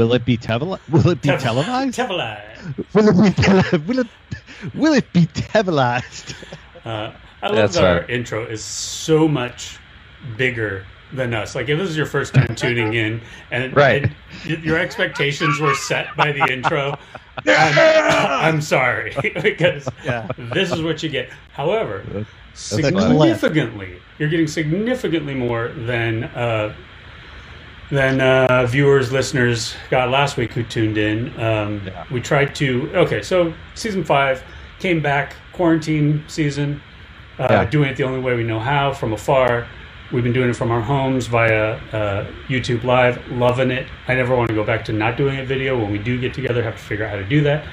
[0.00, 1.94] Will it be tele- Will it be televised?
[1.94, 2.74] Televised.
[2.94, 4.06] Will it be tele- Will it
[4.74, 6.34] Will it be televised?
[6.82, 9.76] Uh, I love That's that our intro is so much
[10.38, 11.54] bigger than us.
[11.54, 14.10] Like if this is your first time tuning in, and, Right.
[14.48, 16.96] and your expectations were set by the intro,
[17.46, 20.26] I'm, I'm sorry because Yeah.
[20.54, 21.28] this is what you get.
[21.52, 22.26] However, a clip.
[22.54, 26.74] significantly, you're getting significantly more than uh,
[27.90, 31.28] than uh, viewers, listeners got last week who tuned in.
[31.40, 32.04] Um, Yeah.
[32.10, 32.90] We tried to.
[32.94, 34.42] Okay, so season five
[34.78, 36.80] came back, quarantine season,
[37.38, 37.64] uh, Yeah.
[37.64, 39.66] doing it the only way we know how, from afar.
[40.12, 43.86] We've been doing it from our homes via uh, YouTube Live, loving it.
[44.08, 45.78] I never want to go back to not doing a video.
[45.78, 47.64] When we do get together, have to figure out how to do that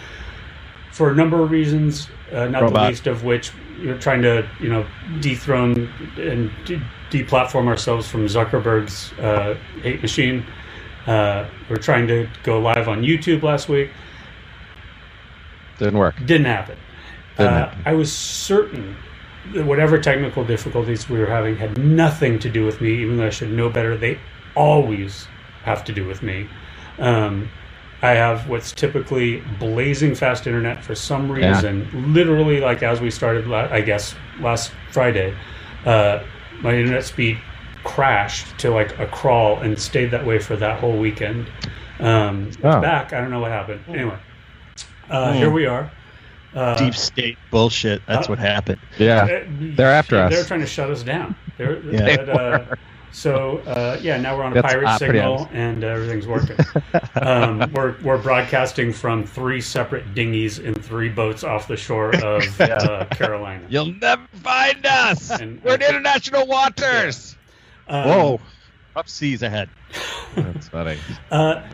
[0.98, 4.68] for a number of reasons, uh, not the least of which you're trying to, you
[4.68, 4.86] know,
[5.20, 6.82] dethrone and de-
[7.12, 10.44] deplatform ourselves from Zuckerberg's uh, hate machine.
[11.06, 13.92] Uh, we're trying to go live on YouTube last week.
[15.78, 16.16] Didn't work.
[16.26, 16.78] Didn't happen.
[17.38, 17.84] Didn't uh, happen.
[17.86, 18.98] I was certain
[19.54, 23.28] that whatever technical difficulties we were having had nothing to do with me, even though
[23.28, 23.96] I should know better.
[23.96, 24.20] They
[24.56, 25.28] always
[25.64, 26.50] have to do with me.
[26.98, 27.50] Um,
[28.02, 31.48] I have what's typically blazing fast internet for some Yeah.
[31.56, 32.14] reason.
[32.14, 35.34] Literally, like as we started, I guess last Friday,
[35.86, 36.20] uh,
[36.62, 37.40] my internet speed
[37.84, 41.48] crashed to like a crawl and stayed that way for that whole weekend.
[42.00, 42.80] Um, Oh.
[42.82, 43.14] back.
[43.14, 43.80] I don't know what happened.
[43.88, 44.18] Anyway,
[45.10, 45.90] uh, here we are.
[46.56, 48.04] Uh, Deep state bullshit.
[48.08, 48.80] That's uh, what happened.
[48.98, 49.24] Yeah.
[49.24, 49.40] uh,
[49.76, 50.32] They're after us.
[50.34, 51.36] They're trying to shut us down.
[51.58, 52.18] They're, Yeah.
[52.18, 52.64] but, uh,
[53.12, 55.50] so uh, yeah, now we're on a That's pirate uh, signal honest.
[55.54, 56.58] and uh, everything's working.
[57.22, 62.62] um, we're we're broadcasting from three separate dinghies in three boats off the shore of
[62.62, 63.66] uh, Carolina.
[63.70, 65.32] You'll never find us.
[65.32, 67.36] And- We're in international waters.
[67.88, 68.42] Um, Whoa.
[68.96, 69.70] Up seas ahead.
[70.36, 70.98] That's funny.
[71.32, 71.68] Uh,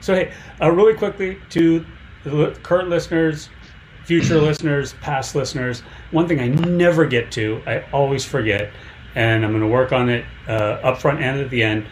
[0.00, 1.84] so hey, uh, really quickly to
[2.24, 3.50] the current listeners,
[4.04, 5.80] future listeners, past listeners.
[6.10, 8.72] One thing I never get to, I always forget,
[9.14, 11.86] and I'm going to work on it uh, up front and at the end.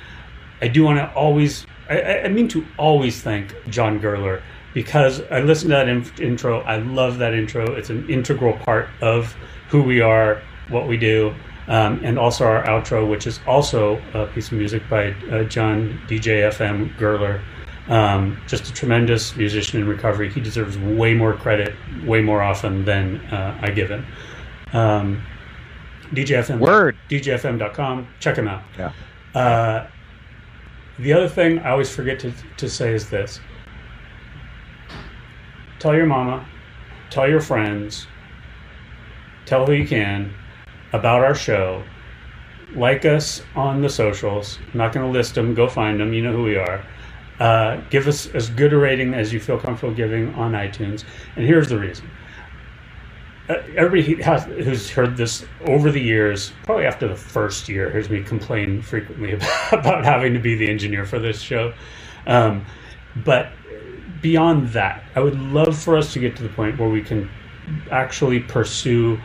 [0.61, 4.43] I do want to always, I- I, mean to always thank John Gerler
[4.75, 6.61] because I listened to that in, intro.
[6.61, 7.75] I love that intro.
[7.75, 9.35] It's an integral part of
[9.69, 11.35] who we are, what we do,
[11.69, 16.01] um, and also our outro, which is also a piece of music by uh, John
[16.09, 17.43] DJ FM Gerler.
[17.89, 20.31] Um, just a tremendous musician in recovery.
[20.31, 21.75] He deserves way more credit,
[22.05, 24.07] way more often than uh, I give him.
[24.73, 25.23] Um,
[26.13, 26.59] DJFM.
[26.59, 26.97] Word.
[27.09, 28.07] DJFM.com.
[28.21, 28.63] Check him out.
[28.79, 28.93] Yeah.
[29.35, 29.87] Uh,
[30.99, 33.41] the other thing I always forget to, to say is this
[35.79, 36.45] tell your mama,
[37.11, 38.07] tell your friends,
[39.47, 40.35] tell who you can
[40.93, 41.83] about our show.
[42.75, 44.59] Like us on the socials.
[44.73, 45.55] I'm not going to list them.
[45.55, 46.13] Go find them.
[46.13, 46.85] You know who we are.
[47.41, 51.05] Uh, give us as good a rating as you feel comfortable giving on iTunes.
[51.37, 52.11] And here's the reason.
[53.49, 58.23] Everybody has, who's heard this over the years, probably after the first year, hears me
[58.23, 61.73] complain frequently about, about having to be the engineer for this show.
[62.27, 62.67] Um,
[63.25, 63.51] but
[64.21, 67.31] beyond that, I would love for us to get to the point where we can
[67.91, 69.19] actually pursue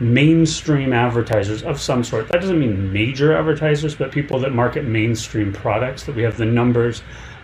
[0.00, 2.28] mainstream advertisers of some sort.
[2.28, 6.04] That doesn't mean major advertisers, but people that market mainstream products.
[6.04, 7.02] That we have the numbers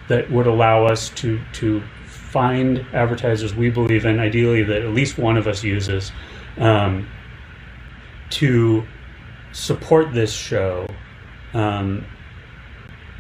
[0.08, 1.82] that would allow us to to
[2.30, 6.12] find advertisers we believe in, ideally that at least one of us uses,
[6.58, 7.08] um,
[8.30, 8.86] to
[9.52, 10.86] support this show,
[11.54, 12.04] um,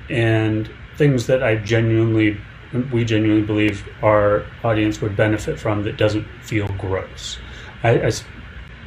[0.08, 2.38] and things that I genuinely
[2.92, 7.38] we genuinely believe our audience would benefit from that doesn't feel gross.
[7.82, 8.12] I, I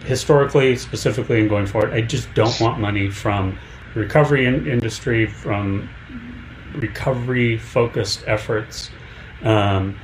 [0.06, 3.58] historically, specifically, and going forward, I just don't want money from
[3.94, 5.90] recovery in- industry, from
[6.76, 8.90] recovery focused efforts.
[9.44, 10.00] Um,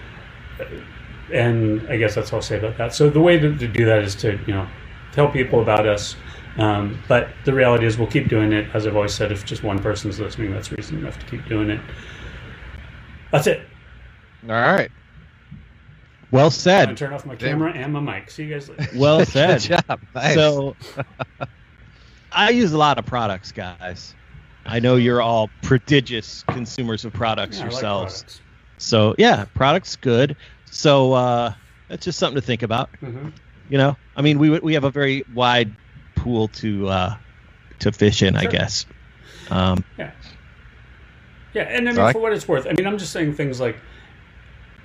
[1.34, 2.94] and I guess that's all I'll say about that.
[2.94, 4.68] So the way to, to do that is to you know
[5.12, 6.16] tell people about us.
[6.58, 8.68] Um, but the reality is, we'll keep doing it.
[8.74, 11.70] As I've always said, if just one person's listening, that's reason enough to keep doing
[11.70, 11.80] it.
[13.32, 13.62] That's it.
[14.44, 14.92] All right.
[16.32, 16.82] Well said.
[16.82, 18.30] I'm gonna turn off my camera and my mic.
[18.30, 18.88] See you guys later.
[18.96, 19.54] Well said.
[19.54, 19.88] Good said.
[19.88, 20.02] job.
[20.14, 20.36] Nice.
[20.36, 20.76] So,
[22.32, 24.16] I use a lot of products, guys.
[24.66, 28.42] I know you're all prodigious consumers of products Yeah, I like yourselves.
[28.80, 28.86] Products.
[28.86, 30.36] so, yeah, products good.
[30.66, 31.54] So, uh,
[31.88, 32.90] that's just something to think about.
[33.02, 33.32] Mhm.
[33.70, 35.72] You know, I mean, we we have a very wide
[36.16, 37.16] pool to uh,
[37.80, 38.86] to fish in, I guess.
[39.52, 39.84] Um,
[41.54, 43.34] Yeah, and I mean, So I- for what it's worth, I mean, I'm just saying
[43.34, 43.76] things like,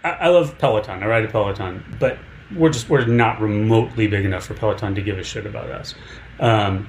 [0.03, 1.03] I, I love Peloton.
[1.03, 2.17] I ride a Peloton, but
[2.55, 5.95] we're just we're not remotely big enough for Peloton to give a shit about us.
[6.41, 6.89] Um,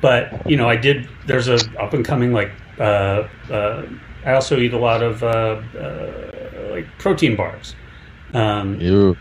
[0.00, 1.06] but you know, I did.
[1.26, 2.50] There's a up and coming like.
[2.78, 3.82] Uh, uh,
[4.24, 7.74] I also eat a lot of uh, uh, like protein bars.
[8.32, 8.80] Um,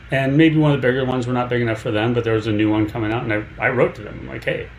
[0.09, 2.33] and maybe one of the bigger ones were not big enough for them, but there
[2.33, 4.69] was a new one coming out, and I, I wrote to them I'm like, hey,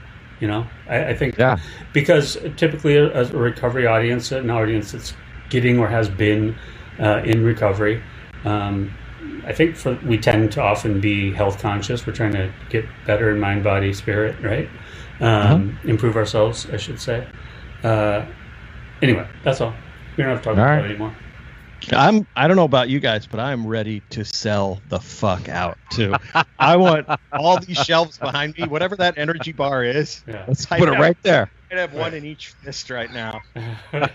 [0.40, 1.58] you know, I, I think Yeah.
[1.92, 5.14] because typically a, a recovery audience, an audience that's
[5.50, 6.56] getting or has been
[6.98, 8.02] uh, in recovery,
[8.44, 8.92] um,
[9.46, 12.06] I think for we tend to often be health conscious.
[12.06, 14.68] We're trying to get better in mind, body, spirit, right?
[15.20, 17.26] Um, Improve ourselves, I should say.
[17.82, 18.24] Uh,
[19.00, 19.74] anyway, that's all.
[20.16, 20.84] We don't have to talk All about right.
[20.84, 21.16] it anymore.
[21.92, 25.76] I'm I don't know about you guys, but I'm ready to sell the fuck out
[25.90, 26.14] too.
[26.58, 30.24] I want all these shelves behind me, whatever that energy bar is.
[30.26, 30.44] Yeah.
[30.48, 31.50] Let's I put it have- right there.
[31.70, 33.40] I have one in each fist right now.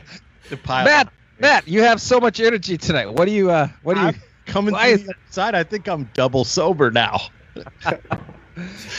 [0.50, 3.13] To pile Matt, Matt, you have so much energy tonight.
[3.13, 3.52] What do you?
[3.52, 4.07] Uh, what do you?
[4.07, 5.54] I'm coming Why through is- the side.
[5.54, 7.19] I think I'm double sober now.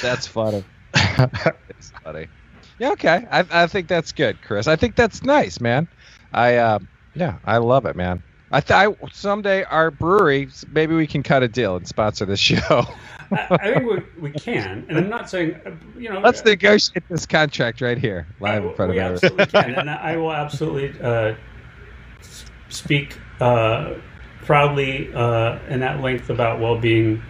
[0.02, 0.62] That's funny.
[0.94, 2.28] it's funny.
[2.78, 3.26] Yeah, okay.
[3.30, 4.66] I, I think that's good, Chris.
[4.68, 5.88] I think that's nice, man.
[6.32, 6.78] I uh,
[7.14, 8.24] yeah, I love it, man.
[8.52, 12.40] I, th- I someday our brewery maybe we can cut a deal and sponsor this
[12.40, 12.86] show.
[13.32, 17.04] I, I think we, we can, and I'm not saying, uh, you know, Let's negotiate
[17.10, 19.22] this contract right here, live in Uh, front of we everyone.
[19.22, 21.34] absolutely can, and I will absolutely uh,
[22.68, 23.96] speak uh,
[24.42, 27.22] proudly uh, and at length about WellBeing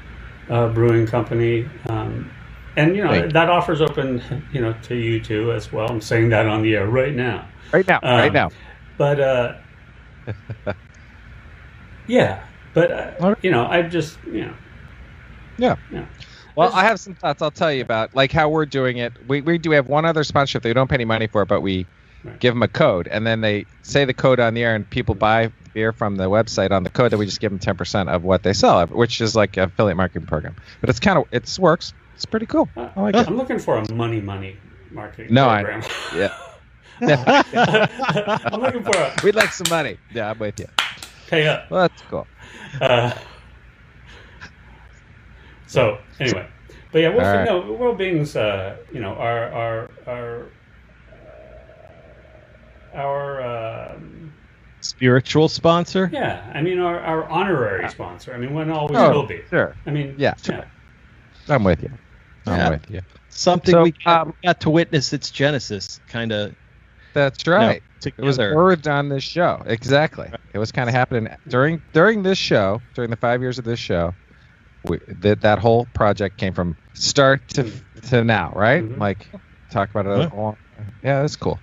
[0.50, 1.70] uh, brewing company.
[1.90, 2.32] Um,
[2.76, 3.34] and you know Thank you.
[3.34, 5.88] that offer's open, you know, to you too as well.
[5.90, 7.50] I'm saying that on the air right now.
[7.72, 8.52] Right now, right Um, now.
[9.00, 9.54] But uh,
[12.06, 12.44] yeah,
[12.74, 13.36] but uh, right.
[13.40, 14.54] you know, I just you know,
[15.56, 15.76] Yeah.
[15.90, 16.04] yeah.
[16.54, 19.16] Well, I have some thoughts I'll tell you about, like how we're doing it.
[19.26, 21.62] We, we do have one other sponsorship that we don't pay any money for, but
[21.62, 21.86] we
[22.22, 22.38] Right.
[22.38, 25.14] give them a code, and then they say the code on the air, and people
[25.14, 27.12] buy beer from the website on the code.
[27.12, 29.62] That we just give them ten percent of what they sell, which is like an
[29.70, 30.54] affiliate marketing program.
[30.82, 31.94] But it's kind of it works.
[32.14, 32.68] It's pretty cool.
[32.76, 33.26] I like it.
[33.26, 34.60] I'm looking for a money money
[34.90, 35.90] marketing No, I- program.
[36.14, 36.34] Yeah,
[37.02, 40.00] I'm looking for a we'd like some money.
[40.10, 40.66] Yeah, I'm with you.
[41.28, 41.70] pay up.
[41.70, 42.28] Well, that's cool.
[42.80, 43.14] Uh,
[45.66, 46.48] so anyway,
[46.92, 47.52] but yeah, well, All right.
[47.62, 50.52] no, well beings, uh, you know, our our our
[52.94, 54.34] uh, our um,
[54.82, 56.12] Spiritual sponsor.
[56.12, 58.34] yeah, I mean our, our honorary sponsor.
[58.34, 59.42] I mean, one always Oh, will be.
[59.50, 59.76] sure.
[59.86, 60.34] I mean, Yeah.
[60.44, 60.66] yeah.
[61.48, 61.90] I'm with you.
[62.46, 62.66] I'm Yeah.
[62.66, 63.00] with you.
[63.30, 66.54] Something So, we got, um, got to witness its genesis, kind of.
[67.12, 67.82] That's right.
[68.00, 68.22] together.
[68.22, 69.62] It was birthed on this show.
[69.66, 70.30] Exactly.
[70.52, 73.78] It was kind of happening during during this show, during the five years of this
[73.78, 74.14] show.
[74.84, 77.70] We, that that whole project came from start to
[78.08, 78.82] to now, right?
[78.82, 78.98] Mhm.
[78.98, 79.28] Like
[79.70, 80.18] talk about it.
[80.32, 80.38] Yeah.
[80.38, 80.58] all-
[81.02, 81.58] Yeah, that's cool.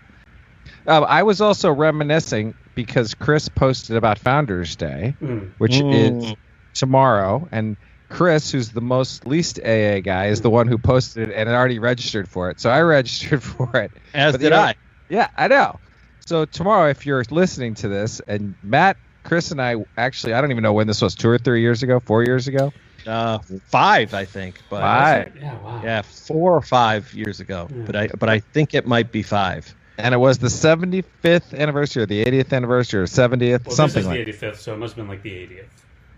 [0.85, 5.50] Um, I was also reminiscing because Chris posted about Founders Day, Mm.
[5.57, 6.27] which Mm.
[6.29, 6.35] is
[6.75, 7.75] tomorrow, and
[8.09, 11.79] Chris, who's the most least AA guy, is the one who posted it and already
[11.79, 12.60] registered for it.
[12.60, 13.91] So I registered for it.
[14.13, 14.75] As But did you know- I.
[15.09, 15.79] Yeah, I know.
[16.27, 20.51] So tomorrow, if you're listening to this, and Matt, Chris, and I actually, I don't
[20.51, 22.73] even know when this was, two or three years ago, four years ago.
[23.05, 23.39] Uh,
[23.71, 24.61] five, I think.
[24.69, 25.35] But Five.
[25.35, 25.81] Yeah, wow.
[25.83, 27.69] Yeah, four or five years ago.
[27.73, 27.83] Yeah.
[27.85, 29.73] But I but I think it might be five.
[29.97, 34.03] And it was the 75th anniversary, or the 80th anniversary, or 70th, Well, something this
[34.03, 34.25] is like.
[34.25, 35.69] the 85th, so it must have been like the 80th.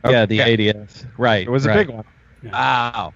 [0.10, 0.58] Yeah, the Okay.
[0.58, 1.06] 80th.
[1.18, 1.48] Right.
[1.48, 2.04] It was a big one.
[2.42, 2.52] Yeah.
[2.52, 3.14] Wow.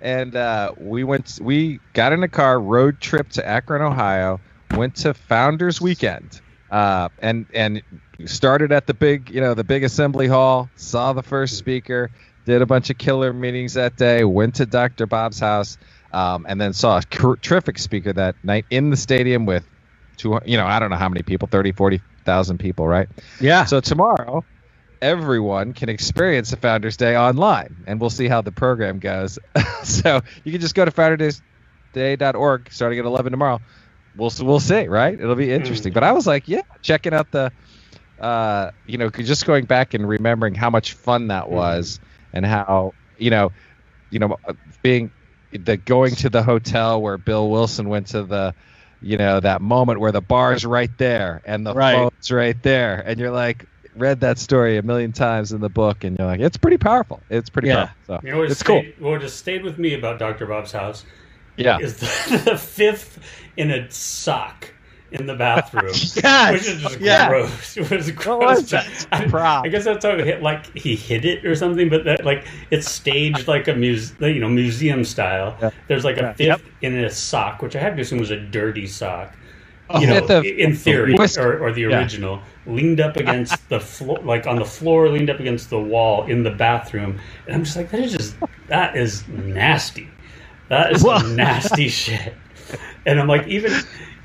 [0.00, 1.38] And uh, we went.
[1.42, 4.40] We got in a car, road trip to Akron, Ohio.
[4.76, 7.82] Went to Founders Weekend, uh, and and
[8.26, 10.68] started at the big, you know, the big assembly hall.
[10.76, 12.10] Saw the first speaker.
[12.46, 14.24] Did a bunch of killer meetings that day.
[14.24, 15.06] Went to Dr.
[15.06, 15.76] Bob's house,
[16.12, 19.68] um, and then saw a cr- terrific speaker that night in the stadium with,
[20.16, 23.08] two, you know, I don't know how many people, 30, 40,000 people, right?
[23.40, 23.66] Yeah.
[23.66, 24.44] So tomorrow,
[25.02, 29.38] everyone can experience the Founders Day online, and we'll see how the program goes.
[29.84, 33.60] so you can just go to foundersday.org starting at 11 tomorrow.
[34.16, 35.14] We'll we'll see, right?
[35.18, 35.52] It'll be hmm.
[35.52, 35.92] interesting.
[35.92, 37.52] But I was like, yeah, checking out the,
[38.20, 41.54] uh, you know, just going back and remembering how much fun that hmm.
[41.54, 42.00] was,
[42.32, 43.52] and how you know,
[44.10, 45.10] you know, uh, being
[45.52, 48.54] the going to the hotel where Bill Wilson went to the.
[49.02, 51.94] You know that moment where the bar's right there and the Right.
[51.94, 53.64] phone's right there, and you're like,
[53.96, 57.22] read that story a million times in the book, and you're like, it's pretty powerful.
[57.30, 57.86] It's pretty Yeah.
[57.86, 57.96] powerful.
[58.06, 58.80] So You know what it's cool.
[58.80, 60.46] stayed, what just stayed with me about Dr.
[60.46, 61.04] Bob's house
[61.60, 61.78] Yeah.
[61.78, 63.18] is the, the fifth
[63.56, 64.72] in a sock
[65.12, 65.86] in the bathroom.
[66.22, 66.52] Yes!
[66.52, 67.28] Which is just Yeah.
[67.28, 67.76] gross.
[67.76, 68.72] It was gross.
[68.72, 69.06] was?
[69.12, 72.24] I, I guess that's how it hit, like he hid it or something, but that
[72.24, 75.56] like it's staged like a muse, you know, museum style.
[75.60, 75.70] Yeah.
[75.88, 76.32] There's like a Yeah.
[76.34, 76.60] fifth Yep.
[76.82, 79.34] in a sock, which I have to assume was a dirty sock.
[79.92, 81.98] Oh, you know, of- in theory, Whisk- or, or the Yeah.
[81.98, 86.26] original, leaned up against the floor, like on the floor, leaned up against the wall
[86.26, 88.36] in the bathroom, and I'm just like, that is just
[88.68, 90.08] that is nasty.
[90.70, 92.34] That is some nasty shit.
[93.04, 93.72] And I'm like, even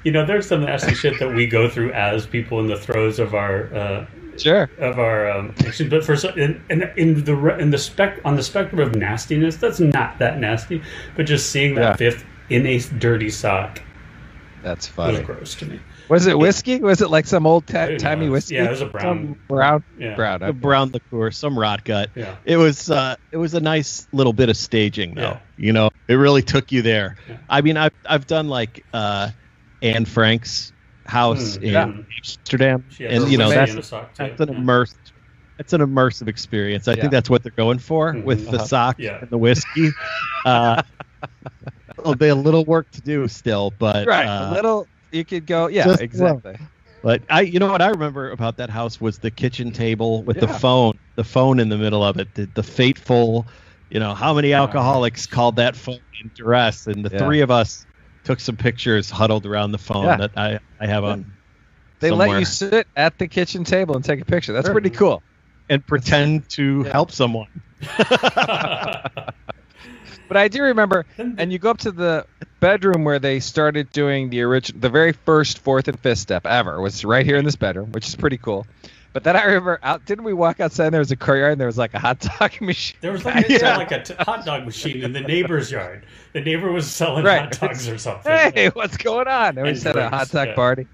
[0.04, 3.20] you know, there's some nasty shit that we go through as people in the throes
[3.20, 4.06] of our uh,
[4.38, 4.70] Sure.
[4.80, 5.88] of our um, action.
[5.90, 9.56] But for so, in, in, in the in the spec on the spectrum of nastiness,
[9.56, 10.82] that's not that nasty.
[11.16, 11.96] But just seeing that Yeah.
[11.96, 13.82] fifth in a dirty sock
[14.62, 15.80] That's was gross to me.
[16.10, 16.80] Was it whiskey?
[16.80, 18.56] Was it like some old I timey whiskey?
[18.56, 19.04] Yeah, it was a brown.
[19.36, 19.84] Some brown.
[19.98, 20.16] Yeah.
[20.16, 20.44] Brown.
[20.44, 20.52] okay.
[20.52, 22.10] brown liqueur, some rot gut.
[22.16, 22.36] Yeah.
[22.46, 25.22] It was uh, it was a nice little bit of staging though.
[25.22, 25.40] Yeah.
[25.58, 27.18] You know, it really took you there.
[27.28, 27.38] Yeah.
[27.50, 29.30] I mean, I've I've done like uh,
[29.82, 30.72] Anne Frank's
[31.06, 31.92] house Mm, in yeah.
[32.18, 34.24] Amsterdam, and you know that's in a sock, too.
[34.24, 34.56] that's an Yeah.
[34.58, 34.98] immersed
[35.58, 36.88] that's an immersive experience.
[36.88, 37.02] I Yeah.
[37.02, 38.24] think that's what they're going for Mhm.
[38.26, 38.66] with the Uh-huh.
[38.66, 39.20] sock Yeah.
[39.22, 39.92] and the whiskey.
[40.46, 40.82] uh,
[41.98, 44.26] it'll be a little work to do still, but Right.
[44.26, 44.88] uh, a little.
[45.12, 45.68] You could go.
[45.68, 45.86] Yeah.
[45.86, 46.56] just a exactly.
[47.02, 50.40] But I, you know what I remember about that house was the kitchen table with
[50.40, 53.48] the phone, the phone in the middle of it, the, the fateful,
[53.90, 57.20] you know, how many alcoholics called that phone in duress, and the Yeah.
[57.20, 57.86] three of us
[58.24, 60.18] took some pictures huddled around the phone Yeah.
[60.18, 61.38] that I, I have on
[62.00, 64.54] They let you sit at the kitchen table and take a picture.
[64.54, 65.24] That's pretty cool.
[65.70, 66.92] and pretend to Yeah.
[66.92, 67.48] help someone.
[70.28, 72.26] But I do remember, and you go up to the
[72.60, 76.82] bedroom where they started doing the original, the very first fourth and fifth step ever
[76.82, 78.66] was right here in this bedroom, which is pretty cool.
[79.14, 80.86] But then I remember, out didn't we walk outside?
[80.88, 82.98] and There was a courtyard, and there was like a hot dog machine.
[83.02, 83.60] There was like a, Yeah.
[83.62, 86.06] yeah, like a t- hot dog machine in the neighbor's yard.
[86.34, 87.42] The neighbor was selling Right.
[87.44, 88.30] hot dogs or something.
[88.54, 89.58] Hey, what's going on?
[89.58, 90.56] And we just had a hot dog yeah.
[90.56, 90.88] party.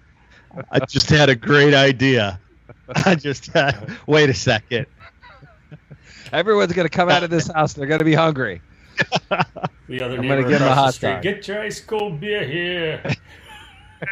[0.69, 2.39] I just had a great idea.
[3.05, 4.85] I just had, wait a second.
[6.31, 7.73] Everyone's gonna come out of this house.
[7.73, 8.61] They're gonna be hungry.
[9.88, 11.22] The other I'm gonna give him a hot dog.
[11.22, 13.03] get your ice cold beer here.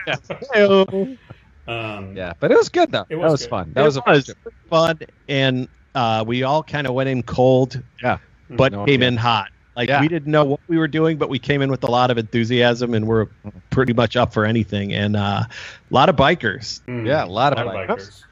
[1.67, 3.05] Um, Yeah, but it was good though.
[3.09, 3.49] It that was was good.
[3.49, 3.71] fun.
[3.73, 4.33] That It was a was
[4.69, 8.17] fun, and uh, we all kind of went in cold, Yeah,
[8.49, 9.07] but No came idea.
[9.09, 9.49] in hot.
[9.75, 10.01] Like Yeah.
[10.01, 12.17] we didn't know what we were doing, but we came in with a lot of
[12.17, 13.27] enthusiasm, and we're
[13.69, 14.93] pretty much up for anything.
[14.93, 15.49] And uh, a
[15.91, 16.81] lot of bikers.
[16.87, 17.87] Mm, Yeah, a lot of bikers.
[17.87, 18.23] bikers.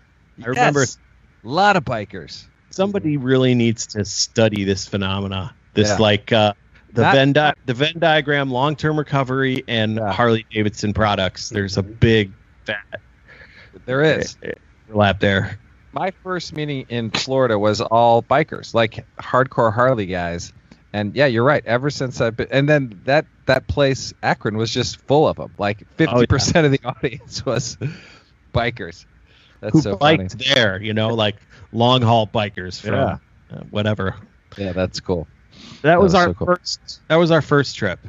[0.44, 0.98] I remember Yes.
[1.44, 2.46] a lot of bikers.
[2.72, 5.54] somebody really needs to study this phenomena.
[5.78, 5.98] This Yeah.
[5.98, 6.54] like uh,
[6.94, 10.12] the Not- Venn di- the Venn diagram, long term recovery, and Yeah.
[10.12, 11.50] Harley Davidson products.
[11.50, 12.32] There's a big
[12.66, 13.00] fat
[13.86, 14.36] There is.
[14.90, 15.60] overlap there.
[15.94, 20.52] my first meeting in Florida was all bikers, like hardcore Harley guys.
[20.94, 21.64] And yeah, you're right.
[21.66, 25.54] Ever since I've been, and then that that place Akron was just full of them.
[25.60, 26.26] Like fifty Oh, yeah.
[26.28, 27.78] percent of the audience was
[28.54, 29.06] bikers.
[29.62, 30.18] That's Who so funny.
[30.18, 30.82] biked there?
[30.82, 31.36] You know, like
[31.72, 33.18] long haul bikers from Yeah.
[33.52, 34.16] uh, whatever.
[34.58, 35.28] Yeah, that's cool.
[35.84, 36.48] That, was, was our so cool.
[36.48, 37.02] first.
[37.10, 38.08] That was our first trip,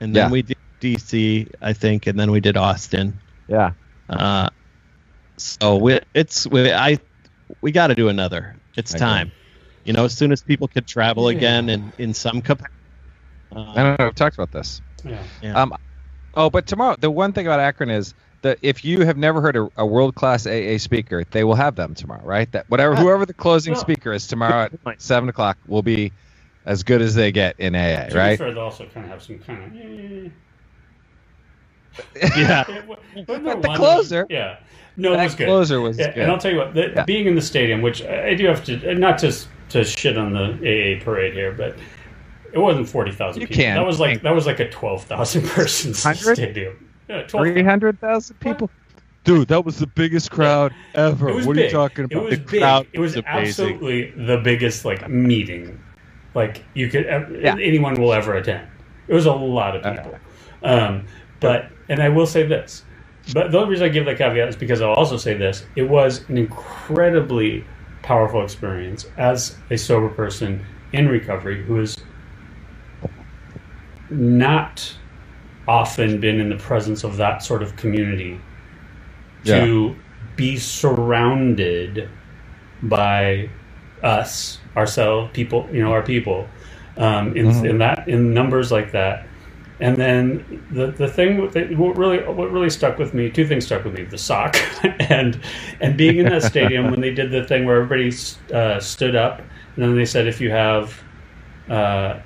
[0.00, 0.30] and then Yeah.
[0.30, 3.20] we did DC, I think, and then we did Austin.
[3.48, 3.72] Yeah,
[4.08, 4.50] Uh,
[5.38, 6.98] so we, it's we, I
[7.62, 8.58] we got to do another.
[8.76, 9.00] It's I agree.
[9.00, 9.32] time.
[9.84, 11.38] You know, as soon as people could travel Yeah.
[11.38, 12.68] again and in some capacity.
[13.76, 14.06] I Uh, don't know.
[14.06, 14.82] We've talked about this.
[15.04, 15.28] Yeah.
[15.40, 15.58] Yeah.
[15.62, 15.74] Um,
[16.34, 19.56] oh, but tomorrow, the one thing about Akron is that if you have never heard
[19.56, 22.50] a, a world class AA speaker, they will have them tomorrow, right?
[22.52, 24.72] That whatever whoever the closing speaker is tomorrow at
[25.02, 26.14] seven o'clock will be
[26.68, 28.38] as good as they get in AA, To be right?
[28.38, 29.74] fair, they also kind of have some kind of.
[32.22, 32.28] Eh.
[32.36, 32.64] yeah.
[33.26, 34.58] But But the closer- Yeah.
[34.96, 35.44] No, it that was good.
[35.46, 36.22] The closer was Yeah, good.
[36.24, 37.04] and I'll tell you what, the, Yeah.
[37.04, 39.32] being in the stadium, which I I do have to, not to
[39.70, 41.76] to shit on the AA parade here, but
[42.52, 43.62] it wasn't forty thousand You people.
[43.62, 43.76] can.
[43.76, 46.34] That was like that was like a twelve thousand person 100?
[46.36, 46.88] stadium.
[47.08, 47.46] Yeah, twelve.
[47.46, 48.70] Three hundred thousand people.
[49.24, 51.26] Dude, that was the biggest crowd ever.
[51.34, 51.58] What big.
[51.58, 52.24] are you talking It about?
[52.24, 52.60] was The big.
[52.60, 55.78] crowd It was was absolutely the biggest like meeting,
[56.38, 57.04] like you could
[57.42, 57.56] Yeah.
[57.60, 58.66] anyone will ever attend.
[59.08, 60.18] It was a lot of people.
[60.62, 61.04] Um,
[61.40, 62.84] but and I will say this,
[63.32, 65.82] but the only reason I give that caveat is because I'll also say this: it
[65.88, 67.64] was an incredibly
[68.02, 71.96] powerful experience as a sober person in recovery who has
[74.10, 74.96] not
[75.66, 78.40] often been in the presence of that sort of community
[79.44, 79.96] to
[80.36, 82.08] be surrounded
[82.82, 83.50] by
[84.02, 86.46] us, ourselves, people, you know, our people,
[86.96, 87.64] um, in, Mhm.
[87.70, 89.26] in that in numbers like that,
[89.80, 93.66] And then the the thing that what really what really stuck with me, two things
[93.66, 94.56] stuck with me: the sock
[95.10, 95.40] and
[95.80, 98.10] and being in that stadium when they did the thing where everybody
[98.52, 99.40] uh, stood up,
[99.76, 101.00] and then they said if you have
[101.68, 102.18] uh,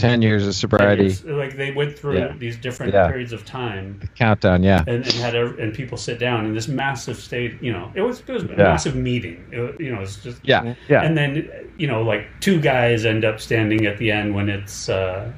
[0.00, 2.34] Ten years of sobriety it's like they went through Yeah.
[2.38, 3.08] these different Yeah.
[3.08, 4.62] periods of time The countdown.
[4.62, 4.80] Yeah.
[4.86, 7.62] and, and had ev- and people sit down in this massive state.
[7.62, 8.56] You know, it was it was a Yeah.
[8.56, 9.44] massive meeting.
[9.52, 10.74] It, you know, it's just Yeah.
[10.88, 11.02] Yeah.
[11.02, 14.88] And then you know, like two guys end up standing at the end when it's
[14.88, 15.30] uh,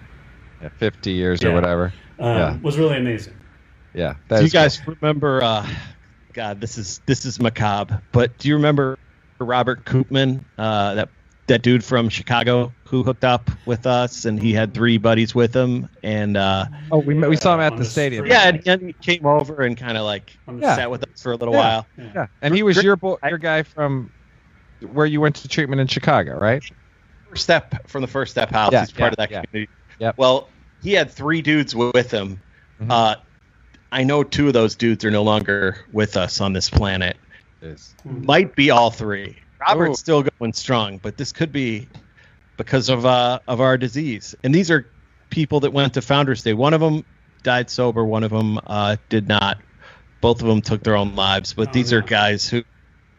[0.62, 1.50] Yeah, Fifty years Yeah.
[1.50, 1.92] or whatever.
[2.18, 2.56] um, Yeah.
[2.62, 3.34] was really amazing.
[3.94, 4.14] Yeah.
[4.28, 5.42] Do you is guys remember?
[5.42, 5.66] Uh,
[6.32, 8.00] God, this is this is macabre.
[8.12, 8.98] But do you remember
[9.38, 11.08] Robert Koopman, uh, that
[11.52, 15.54] that dude from Chicago who hooked up with us, and he had three buddies with
[15.54, 18.26] him, and uh, Oh, we met, we saw him at the the stadium.
[18.26, 20.76] yeah, and, and he came over and kind of like Yeah.
[20.76, 21.60] sat with us for a little Yeah.
[21.60, 21.86] while.
[21.98, 24.10] Yeah, and he was Rick- your boy, your guy from
[24.92, 26.62] where you went to treatment in Chicago, right?
[27.28, 28.72] First step from the first step house.
[28.72, 29.42] Yeah, He's part yeah, of that yeah.
[29.42, 29.72] community.
[29.98, 30.12] Yeah.
[30.16, 30.48] Well,
[30.82, 32.40] he had three dudes with him.
[32.82, 32.90] Mhm.
[32.90, 33.16] Uh,
[33.92, 37.16] I know two of those dudes are no longer with us on this planet.
[38.04, 39.36] Might be all three.
[39.68, 40.00] Robert's Ooh.
[40.00, 41.88] still going strong, but this could be
[42.56, 44.34] because of uh, of our disease.
[44.44, 44.86] And these are
[45.30, 46.52] people that went to Founders Day.
[46.52, 47.04] One of them
[47.42, 48.04] died sober.
[48.04, 49.60] One of them uh, did not.
[50.20, 51.52] Both of them took their own lives.
[51.54, 51.98] But Oh, these no.
[51.98, 52.62] are guys who,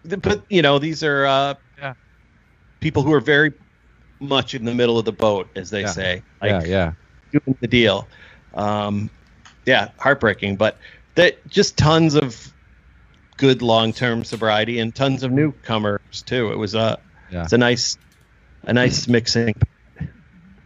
[0.03, 1.93] but you know, these are uh, Yeah.
[2.79, 3.53] people who are very
[4.19, 5.87] much in the middle of the boat, as they Yeah.
[5.87, 6.23] say.
[6.41, 6.93] yeah, Like, yeah,
[7.31, 8.09] doing the deal.
[8.53, 9.09] Um,
[9.65, 10.79] yeah, heartbreaking, but
[11.15, 12.53] that just tons of
[13.37, 15.31] good long-term sobriety and tons of
[16.13, 16.51] newcomers too.
[16.51, 16.99] It was a
[17.31, 17.43] Yeah.
[17.43, 17.97] it's a nice
[18.63, 19.55] a nice mixing.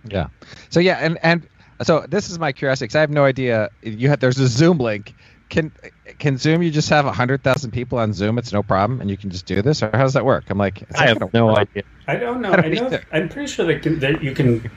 [0.09, 0.27] yeah.
[0.69, 1.47] So yeah, and and
[1.83, 3.69] so this is my curiosity because I have no idea.
[3.83, 5.13] You have there's a Zoom link.
[5.49, 5.71] Can
[6.19, 8.37] can Zoom you just have hundred thousand people on Zoom?
[8.37, 10.45] It's no problem, and you can just do this, or how does that work?
[10.49, 11.59] I'm like, I have no work.
[11.59, 11.83] idea.
[12.07, 12.51] I don't know.
[12.51, 12.99] I don't I know.
[13.13, 14.69] I'm pretty sure that, can, that you can.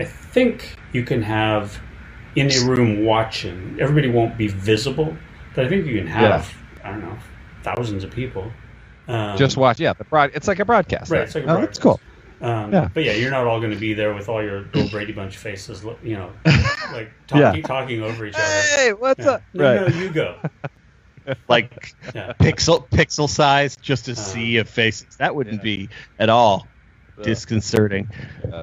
[0.00, 1.78] I think you can have
[2.34, 3.76] in a room watching.
[3.78, 5.14] Everybody won't be visible,
[5.54, 6.50] but I think you can have.
[6.80, 6.88] Yeah.
[6.88, 7.18] I don't know,
[7.62, 8.50] thousands of people.
[9.08, 9.80] Um, Just watch.
[9.80, 10.30] Yeah, the broad.
[10.34, 11.10] It's like a broadcast.
[11.10, 11.26] Right, then.
[11.26, 12.00] it's like a oh, that's cool.
[12.40, 12.88] Um, Yeah.
[12.92, 15.36] But yeah, you're not all going to be there with all your little Brady Bunch
[15.36, 16.32] faces, you know,
[16.92, 18.44] like talking, talking over each other.
[18.44, 19.32] Hey, what's Yeah.
[19.32, 19.44] up?
[19.54, 19.90] No, Right.
[19.90, 20.36] no, you go.
[21.48, 22.32] Like Yeah.
[22.40, 24.22] pixel pixel size, just a Uh-huh.
[24.22, 25.16] sea of faces.
[25.18, 26.70] That wouldn't be at all
[27.22, 28.08] disconcerting.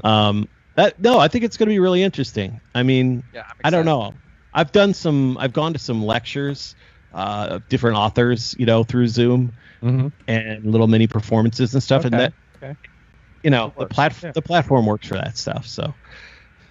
[0.04, 2.62] Um, that no, I think it's going to be really interesting.
[2.74, 4.16] I mean, Yeah, I'm don't know.
[4.54, 5.38] I've done some.
[5.38, 6.76] I've gone to some lectures
[7.14, 9.52] uh, of different authors, you know, through Zoom
[9.86, 10.12] Mhm.
[10.28, 12.06] and little mini performances and stuff.
[12.06, 12.76] And that, okay.
[13.44, 14.32] you know, the works, platform yeah.
[14.34, 15.68] the platform works for that stuff.
[15.68, 15.94] So,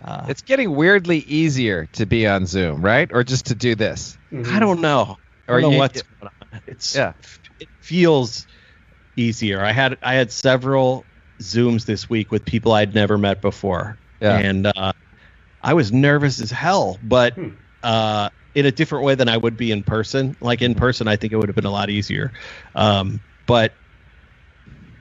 [0.04, 3.08] uh, It's getting weirdly easier to be on Zoom, right?
[3.12, 4.18] Or just to do this.
[4.32, 4.46] Mhm.
[4.48, 5.16] I don't know.
[5.48, 6.60] I Or don't know you- what's going on.
[6.66, 7.12] It's Yeah.
[7.60, 8.46] It feels
[9.16, 9.62] easier.
[9.64, 11.04] I had I had several
[11.40, 14.38] Zooms this week with people I'd never met before, Yeah.
[14.38, 14.92] and uh,
[15.62, 17.34] I was nervous as hell, but.
[17.34, 17.48] Hmm.
[17.84, 20.36] Uh, in a different way than I would be in person.
[20.40, 22.32] Like in person, I think it would have been a lot easier.
[22.76, 23.72] Um, but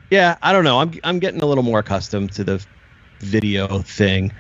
[0.09, 0.79] yeah, I don't know.
[0.79, 2.65] I'm I'm getting a little more accustomed to the
[3.19, 4.31] video thing.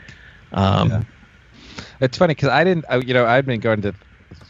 [0.51, 1.03] Um, Yeah.
[2.01, 3.93] It's funny because I didn't, I, you know, I've been going to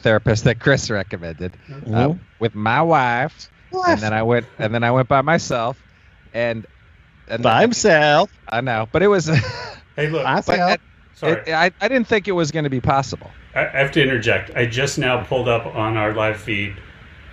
[0.02, 1.74] therapists that Chris recommended uh,
[2.08, 2.20] Mhm.
[2.40, 3.50] with my wife,
[3.88, 5.78] and then I went, and then I went by myself,
[6.34, 6.66] and
[7.28, 8.32] and by then- himself.
[8.50, 9.28] I know, but it was,
[9.96, 10.26] Hey, look.
[10.26, 10.82] I but felt-
[11.16, 13.30] sorry, it, I, I didn't think it was going to be possible.
[13.56, 14.52] I, I have to interject.
[14.56, 16.82] I just now pulled up on our live feed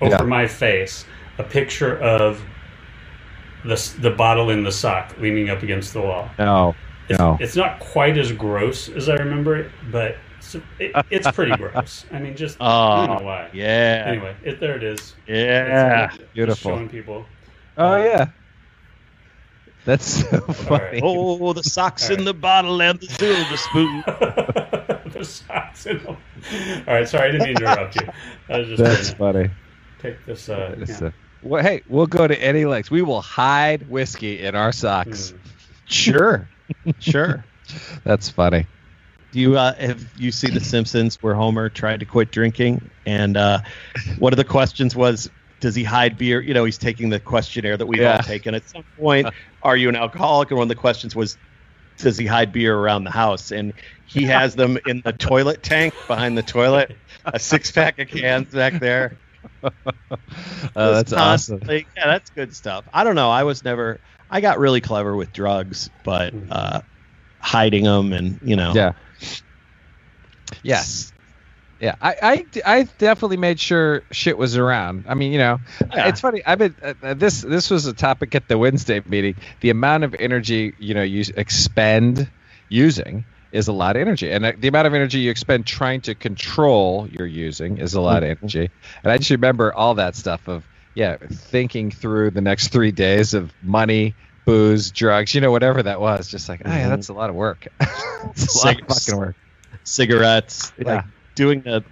[0.01, 0.23] over Yeah.
[0.25, 1.07] my face
[1.39, 2.43] a picture of
[3.65, 6.37] the the bottle in the sock leaning up against the wall.
[6.39, 6.77] No,
[7.09, 7.39] It's, no.
[7.39, 12.07] it's not quite as gross as I remember it, but it's, it, it's pretty gross.
[12.13, 12.61] I mean, just
[12.95, 13.51] I don't Oh, know why.
[13.53, 15.17] yeah, Anyway, it, there it is.
[15.27, 15.67] yeah.
[15.67, 16.57] It's, uh, just beautiful.
[16.57, 17.27] showing people.
[17.77, 18.31] Oh yeah,
[19.85, 20.81] that's so funny.
[20.83, 21.03] right.
[21.03, 22.19] Oh, the socks All right.
[22.19, 24.05] in the bottle and the silver spoon.
[25.21, 26.17] the socks in them.
[26.89, 28.09] All right, sorry, I didn't mean to interrupt you.
[28.49, 29.49] I was just That's trying funny.
[29.49, 29.55] to
[30.03, 30.49] take this.
[30.49, 31.11] Uh, yeah.
[31.43, 32.91] well, hey, we'll go to any lengths.
[32.91, 35.33] We will hide whiskey in our socks.
[35.33, 35.39] Mm.
[35.87, 36.49] Sure,
[36.99, 37.45] sure.
[38.05, 38.67] That's funny.
[39.33, 43.37] Do you uh, have you see The Simpsons where Homer tried to quit drinking, and
[43.37, 43.61] uh,
[44.19, 45.31] one of the questions was,
[45.61, 46.41] does he hide beer?
[46.41, 48.17] You know, he's taking the questionnaire that we've Yeah.
[48.17, 49.29] all taken at some point.
[49.63, 50.51] Are you an alcoholic?
[50.51, 51.37] And one of the questions was,
[52.03, 53.51] does he hide beer around the house?
[53.51, 53.73] And
[54.07, 58.53] he has them in the toilet tank behind the toilet, a six pack of cans
[58.53, 59.17] back there.
[60.77, 61.61] Oh, that's awesome.
[61.67, 62.85] Yeah, that's good stuff.
[62.93, 63.31] I don't know.
[63.31, 64.01] I was never.
[64.31, 66.83] I got really clever with drugs, but uh,
[67.41, 68.73] hiding them and you know.
[68.75, 68.93] Yeah.
[70.63, 71.10] Yes.
[71.81, 75.07] Yeah, I, I, I definitely made sure shit was around.
[75.09, 75.61] I mean, you know,
[75.95, 76.09] Yeah.
[76.09, 76.43] it's funny.
[76.47, 79.37] I've been uh, uh, this this was a topic at the Wednesday meeting.
[79.61, 82.31] The amount of energy you know you expend
[82.69, 86.03] using, is a lot of energy, and uh, the amount of energy you expend trying
[86.03, 88.45] to control your using is a lot of Mm-hmm.
[88.45, 88.71] energy.
[89.05, 93.35] And I just remember all that stuff of yeah, thinking through the next three days
[93.35, 94.17] of money,
[94.47, 96.29] booze, drugs, you know, whatever that was.
[96.29, 96.91] Just like, oh yeah, Mhm.
[96.91, 97.67] that's a lot of work.
[97.81, 99.37] it's a lot of fucking work.
[99.85, 101.03] cigarettes, Yeah.
[101.03, 101.05] like
[101.41, 101.83] doing the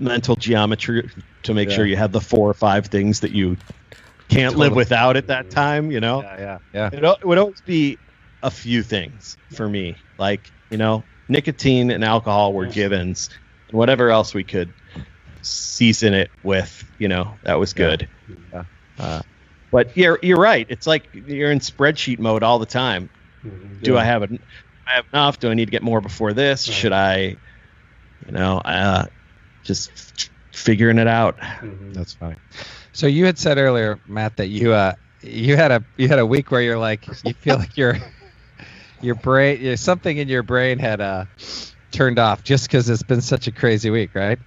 [0.00, 1.08] mental geometry
[1.44, 1.76] to make Yeah.
[1.76, 3.56] sure you have the four or five things that you
[4.28, 5.92] can't live without at that time.
[5.92, 7.12] You know, Yeah, yeah, yeah.
[7.12, 8.00] it, would always be
[8.42, 13.28] a few things for me, like you know, nicotine and alcohol were givens,
[13.68, 14.74] and whatever else we could
[15.42, 18.08] season it with, you know, that was good.
[18.52, 18.64] Yeah.
[18.98, 19.22] Uh,
[19.70, 20.66] but you're you're right.
[20.68, 23.08] It's like you're in spreadsheet mode all the time.
[23.44, 23.82] Mhm.
[23.82, 23.96] Do.
[23.96, 24.40] I have en-
[24.90, 25.38] I have enough?
[25.38, 26.64] Do I need to get more before this?
[26.64, 27.36] Should I,
[28.24, 29.06] you know, uh,
[29.64, 31.38] just f- figuring it out?
[31.40, 31.94] Mhm.
[31.94, 32.36] That's funny.
[32.92, 36.26] So you had said earlier, Matt, that you uh you had a you had a
[36.26, 37.96] week where you're like you feel like your
[39.00, 41.24] your brain yeah, something in your brain had uh
[41.92, 44.38] turned off just because it's been such a crazy week, right?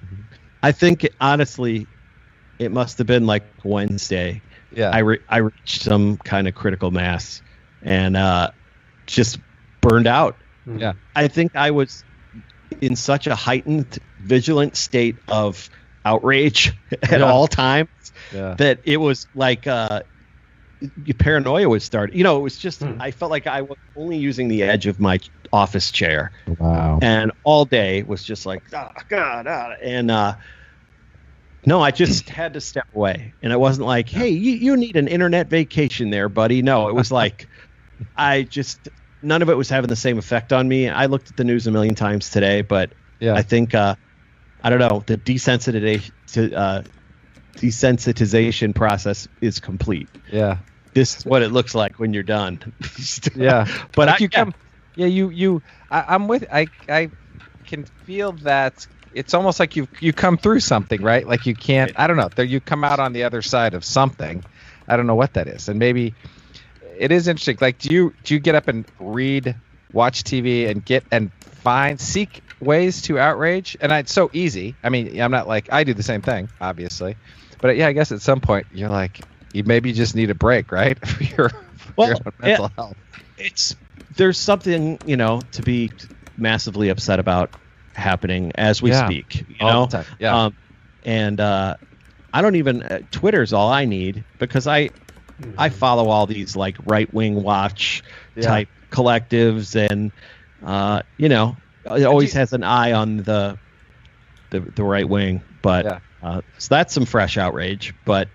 [0.63, 1.87] I think honestly,
[2.59, 4.43] it must have been like Wednesday.
[4.71, 4.91] Yeah.
[4.91, 7.41] I re- I reached some kind of critical mass,
[7.81, 8.51] and uh,
[9.07, 9.39] just
[9.81, 10.43] burned out.
[10.65, 10.93] Yeah.
[11.15, 12.03] I think I was
[12.79, 15.69] in such a heightened, vigilant state of
[16.05, 17.31] outrage at Yeah.
[17.31, 17.89] all times
[18.33, 18.55] yeah.
[18.57, 20.01] that it was like uh,
[21.19, 22.13] paranoia would start.
[22.13, 22.99] You know, it was just Hmm.
[22.99, 25.19] I felt like I was only using the edge of my
[25.53, 26.99] office chair, Wow.
[27.01, 30.35] and all day was just like, oh God, ah," and uh,
[31.65, 34.95] no, I just had to step away, and it wasn't like, hey, you, you need
[34.95, 36.63] an internet vacation there, buddy.
[36.63, 37.47] No, it was like,
[38.15, 38.89] I just
[39.21, 40.89] none of it was having the same effect on me.
[40.89, 43.33] I looked at the news a million times today, but Yeah.
[43.35, 43.95] I think uh,
[44.61, 46.11] I don't know the desensitization
[46.55, 46.83] uh,
[47.57, 50.17] desensitization process is complete.
[50.31, 50.59] yeah.
[50.93, 52.59] This is what it looks like when you're done.
[53.35, 53.65] Yeah.
[53.95, 54.45] but Like I you yeah.
[54.45, 54.53] come
[54.95, 57.11] yeah you you I, i'm with i i
[57.65, 61.93] can feel that it's almost like you you come through something right like you can't
[61.95, 64.43] i don't know there you come out on the other side of something
[64.89, 66.15] i don't know what that is and maybe
[66.97, 67.57] it is interesting.
[67.61, 69.55] Like do you do you get up and read
[69.91, 71.31] watch tv and get and
[71.63, 73.77] find seek ways to outrage?
[73.81, 74.77] And I, it's so easy.
[74.83, 77.17] I mean i'm not like i do the same thing obviously.
[77.61, 80.71] But yeah i guess at some point you're like you maybe just need a break
[80.71, 80.97] right?
[81.07, 82.97] For your, for Well, your mental health.
[83.37, 83.75] it's
[84.15, 85.93] there's something you know to be
[86.37, 87.51] massively upset about
[87.95, 89.05] happening as we Yeah.
[89.05, 89.85] speak you All know?
[89.87, 90.05] the time.
[90.19, 90.45] Yeah.
[90.45, 90.55] um,
[91.03, 91.75] and uh,
[92.33, 94.89] i don't even uh, twitter's all i need because i
[95.41, 95.55] Mhm.
[95.57, 98.03] i follow all these like right wing watch
[98.35, 98.43] Yeah.
[98.43, 100.11] type collectives and
[100.65, 103.57] uh, you know it always has an eye on the
[104.51, 105.99] the, the right wing but Yeah.
[106.21, 108.27] uh, so that's some fresh outrage but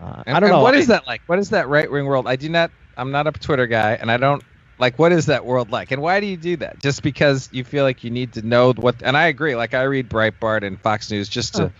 [0.00, 1.22] uh, And- i don't know What I- is that like?
[1.26, 2.26] What is that right wing world?
[2.26, 2.70] I do not.
[2.96, 4.42] I'm not a Twitter guy, and I don't
[4.78, 4.98] like.
[4.98, 5.92] What is that world like?
[5.92, 6.80] And why do you do that?
[6.80, 9.02] Just because you feel like you need to know what?
[9.02, 9.54] And I agree.
[9.56, 11.72] Like I read Breitbart and Fox News just to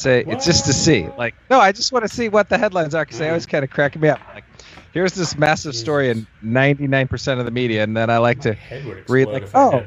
[0.00, 1.10] say it's just to see.
[1.16, 3.64] Like no, I just want to see what the headlines are because they always kind
[3.64, 4.22] of crack me up.
[4.34, 4.46] Like
[4.92, 8.56] here's this massive story in 99% of the media, and then I like My to
[9.08, 9.86] read like, if I oh,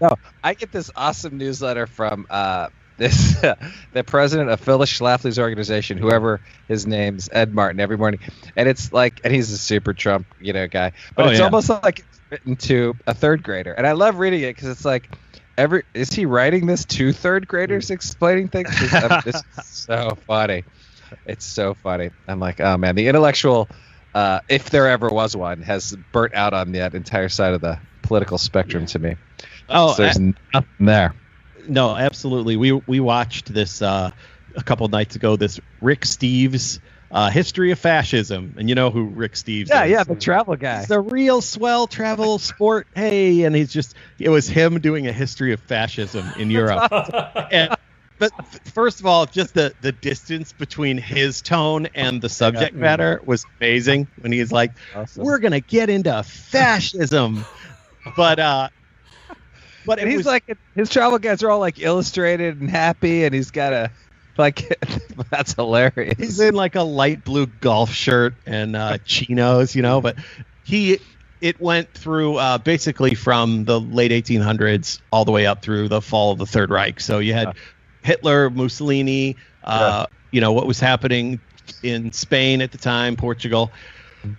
[0.00, 0.10] no,
[0.42, 3.40] I get this awesome newsletter from uh, this
[3.92, 8.20] the president of Phyllis Schlafly's organization, whoever his name's Ed Martin, every morning,
[8.56, 11.44] and it's like, and he's a super Trump, you know, guy, but Oh, it's yeah.
[11.44, 14.84] almost like it's written to a third grader, and I love reading it because it's
[14.84, 15.10] like.
[15.58, 18.68] Every is he writing this to third graders explaining things?
[18.72, 20.64] It's, so funny.
[21.26, 22.10] It's so funny.
[22.26, 23.68] I'm like, oh man, the intellectual,
[24.14, 27.78] uh, if there ever was one, has burnt out on that entire side of the
[28.02, 29.16] political spectrum to me.
[29.68, 31.14] oh So there's nothing there.
[31.68, 32.56] No, absolutely.
[32.56, 34.10] We we watched this uh,
[34.56, 35.36] a couple nights ago.
[35.36, 36.80] This Rick Steves
[37.12, 39.90] uh, history of fascism, and you know who Rick Steves Yeah, is.
[39.92, 40.80] yeah, the travel guy.
[40.80, 42.88] He's a real swell travel sport.
[42.94, 46.90] Hey, and he's just it was him doing a history of fascism in Europe.
[47.52, 47.76] and,
[48.18, 48.32] but
[48.74, 53.46] first of all, just the the distance between his tone and the subject matter was
[53.60, 54.08] amazing.
[54.16, 55.24] When he's like, Awesome.
[55.24, 57.48] "We're gonna get into fascism,"
[58.16, 58.70] but uh,
[59.84, 60.44] but and he's was like
[60.74, 63.92] his travel guides are all like illustrated and happy, and he's got a
[64.38, 64.68] like
[65.30, 66.14] that's hilarious.
[66.18, 70.00] he's in like a light blue golf shirt and uh, chinos, you know.
[70.00, 70.18] But
[70.62, 71.00] he
[71.40, 76.00] it went through uh, basically from the late 1800s all the way up through the
[76.00, 77.00] fall of the Third Reich.
[77.00, 77.56] So you had
[78.02, 81.40] Hitler, Mussolini, uh, you know what was happening
[81.82, 83.74] in Spain at the time, Portugal,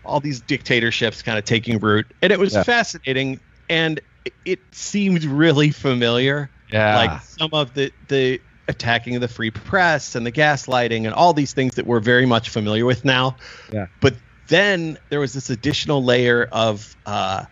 [0.03, 2.63] all these dictatorships kind of taking root, and it was Yeah.
[2.63, 4.01] fascinating and
[4.45, 10.15] it seemed really familiar yeah, like some of the the attacking of the free press
[10.15, 13.37] and the gaslighting and all these things that we're very much familiar with now.
[13.71, 13.87] Yeah.
[14.01, 14.15] But
[14.47, 17.45] then there was this additional layer of uh,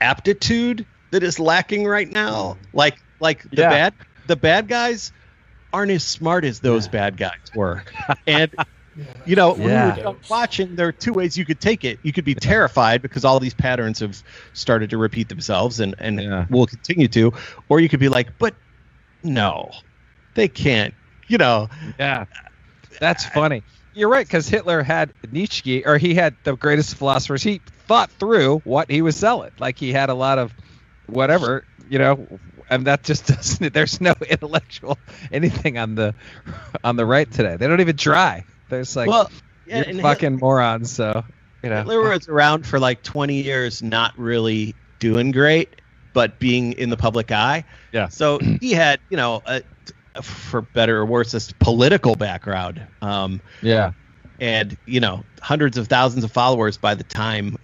[0.00, 2.58] aptitude that is lacking right now.
[2.72, 3.70] Like like the Yeah.
[3.70, 3.94] bad
[4.26, 5.12] the bad guys
[5.72, 6.90] aren't as smart as those Yeah.
[6.92, 7.84] bad guys were.
[8.26, 8.52] and
[9.24, 9.96] you know, when Yeah.
[9.96, 12.00] we were watching, there are two ways you could take it.
[12.02, 16.20] You could be terrified because all these patterns have started to repeat themselves and, and
[16.20, 16.46] Yeah.
[16.48, 17.32] will continue to,
[17.68, 18.56] or you could be like, but
[19.22, 19.72] no,
[20.36, 20.94] they can't.
[21.28, 21.68] You know,
[21.98, 22.26] Yeah,
[23.00, 23.64] that's funny.
[23.94, 27.42] You're right because Hitler had Nietzsche, or he had the greatest philosophers.
[27.42, 29.50] He thought through what he was selling.
[29.58, 30.54] Like he had a lot of
[31.06, 32.38] whatever, you know,
[32.70, 33.74] and that just doesn't.
[33.74, 34.98] There's no intellectual
[35.32, 36.14] anything on the
[36.84, 37.56] on the right today.
[37.56, 38.44] They don't even try.
[38.68, 39.30] There's like well,
[39.66, 40.92] yeah, you're and fucking morons.
[40.92, 41.24] So
[41.62, 45.80] you know, Hitler was around for like 20 years, not really doing great,
[46.12, 47.64] but being in the public eye.
[47.92, 48.08] Yeah.
[48.08, 49.62] So he had, you know, a,
[50.22, 53.92] for better or worse, this political background, um, yeah,
[54.40, 57.56] and you know, hundreds of thousands of followers by the time.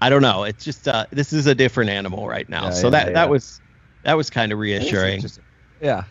[0.00, 0.44] I don't know.
[0.44, 2.64] It's just uh, this is a different animal right now.
[2.64, 3.12] Yeah, so yeah, that yeah.
[3.14, 3.60] that was
[4.02, 5.22] that was kind of reassuring.
[5.80, 6.04] yeah.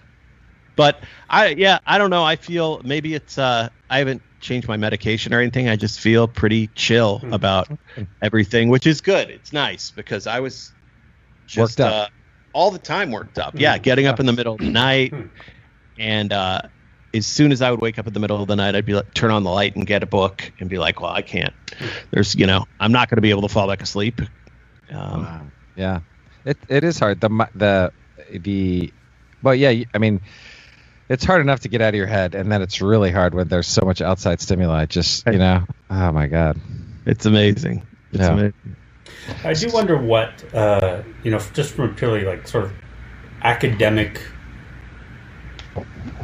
[0.75, 2.23] But I yeah, I don't know.
[2.23, 5.69] I feel maybe it's uh I haven't changed my medication or anything.
[5.69, 7.33] I just feel pretty chill Hmm.
[7.33, 7.67] about
[8.21, 9.29] everything, which is good.
[9.29, 10.71] It's nice because I was
[11.45, 11.93] just Worked up.
[11.93, 12.07] Uh,
[12.53, 13.53] all the time worked up.
[13.59, 15.27] Yeah, getting up in the middle of the night Hmm.
[15.97, 16.61] And uh
[17.15, 18.95] as soon as I would wake up in the middle of the night, I'd be
[18.95, 21.53] like, turn on the light and get a book and be like, well, I can't.
[22.09, 24.19] There's, you know, I'm not going to be able to fall back asleep.
[24.91, 25.99] Um, Yeah,
[26.45, 27.21] it it is hard.
[27.21, 27.91] The mi- the
[28.31, 28.91] the,
[29.43, 29.83] well, yeah.
[29.93, 30.21] I mean,
[31.07, 33.47] it's hard enough to get out of your head, and then it's really hard when
[33.47, 34.85] there's so much outside stimuli.
[34.87, 36.59] Just you know, oh my god.
[37.05, 37.85] It's amazing.
[38.11, 38.31] It's Yeah.
[38.33, 38.75] amazing.
[39.43, 42.73] I do wonder what uh, you know, just from a purely like sort of
[43.43, 44.19] academic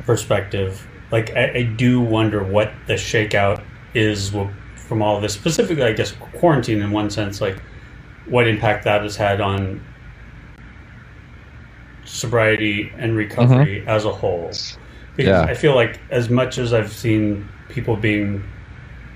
[0.06, 0.86] perspective.
[1.12, 4.34] Like, I, I do wonder what the shakeout is
[4.76, 5.34] from all of this.
[5.34, 7.62] Specifically, I guess quarantine in one sense, like
[8.26, 9.84] what impact that has had on
[12.06, 14.48] sobriety and recovery as a whole.
[14.48, 14.76] Because
[15.18, 15.42] Yeah.
[15.44, 18.44] I feel like as much as I've seen people being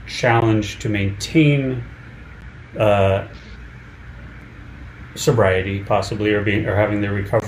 [0.08, 1.84] challenged to maintain
[2.78, 3.28] uh,
[5.16, 7.43] sobriety, possibly, or being or having their recovery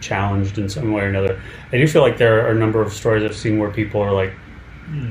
[0.00, 1.40] challenged in some way or another.
[1.72, 4.12] I do feel like there are a number of stories I've seen where people are
[4.12, 4.32] like,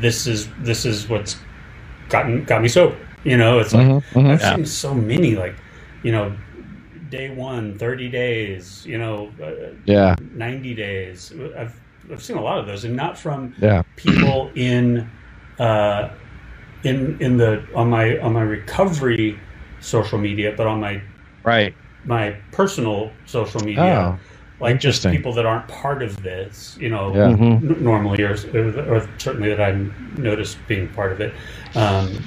[0.01, 1.37] "This is this is what's
[2.09, 4.31] gotten got me sober." You know, it's like Mhm, mhm.
[4.31, 4.55] I've Yeah.
[4.55, 5.55] seen so many like,
[6.03, 6.35] you know,
[7.09, 11.33] day one, 30 days, you know, uh, Yeah, 90 days.
[11.57, 11.79] I've
[12.11, 15.09] I've seen a lot of those, and not from yeah, people in
[15.59, 16.09] uh,
[16.83, 19.37] in in the on my on my recovery
[19.79, 21.01] social media, but on my
[21.43, 21.73] Right.
[22.05, 24.19] My personal social media, Oh,
[24.59, 27.35] like just people that aren't part of this, you know, Yeah.
[27.35, 27.63] Mhm.
[27.77, 31.33] n- normally or, or certainly that I've noticed being part of it,
[31.75, 32.23] um,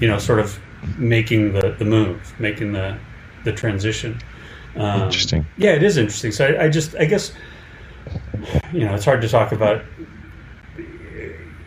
[0.00, 0.58] you know, sort of
[0.98, 2.96] making the, the move, making the
[3.44, 4.18] the transition.
[4.76, 5.44] Um, Interesting.
[5.58, 6.32] Yeah, it is interesting.
[6.32, 7.32] So I, I just, I guess,
[8.72, 9.82] you know, it's hard to talk about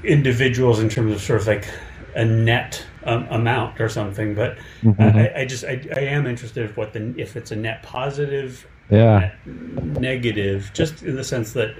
[0.03, 1.67] individuals in terms of sort of like
[2.15, 4.57] a net um, amount or something, but
[4.99, 8.67] I, I just, I, I am interested if what the if it's a net positive
[8.89, 11.73] yeah, net negative, just in the sense that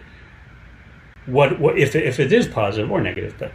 [1.26, 3.52] what what if if it is positive or negative, but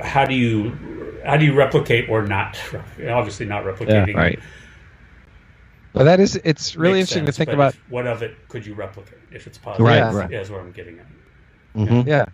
[0.00, 2.56] how do you how do you replicate or not?
[3.08, 4.14] Obviously, not replicating.
[4.14, 4.38] Right.
[5.92, 7.74] but that is it's really interesting sense, to think about.
[7.74, 9.86] if- what of it could you replicate if it's positive.
[9.86, 10.14] Right, Yeah.
[10.16, 10.30] right.
[10.30, 11.06] Yeah, is what I'm getting at.
[11.76, 12.06] Mhm.
[12.06, 12.26] Yeah.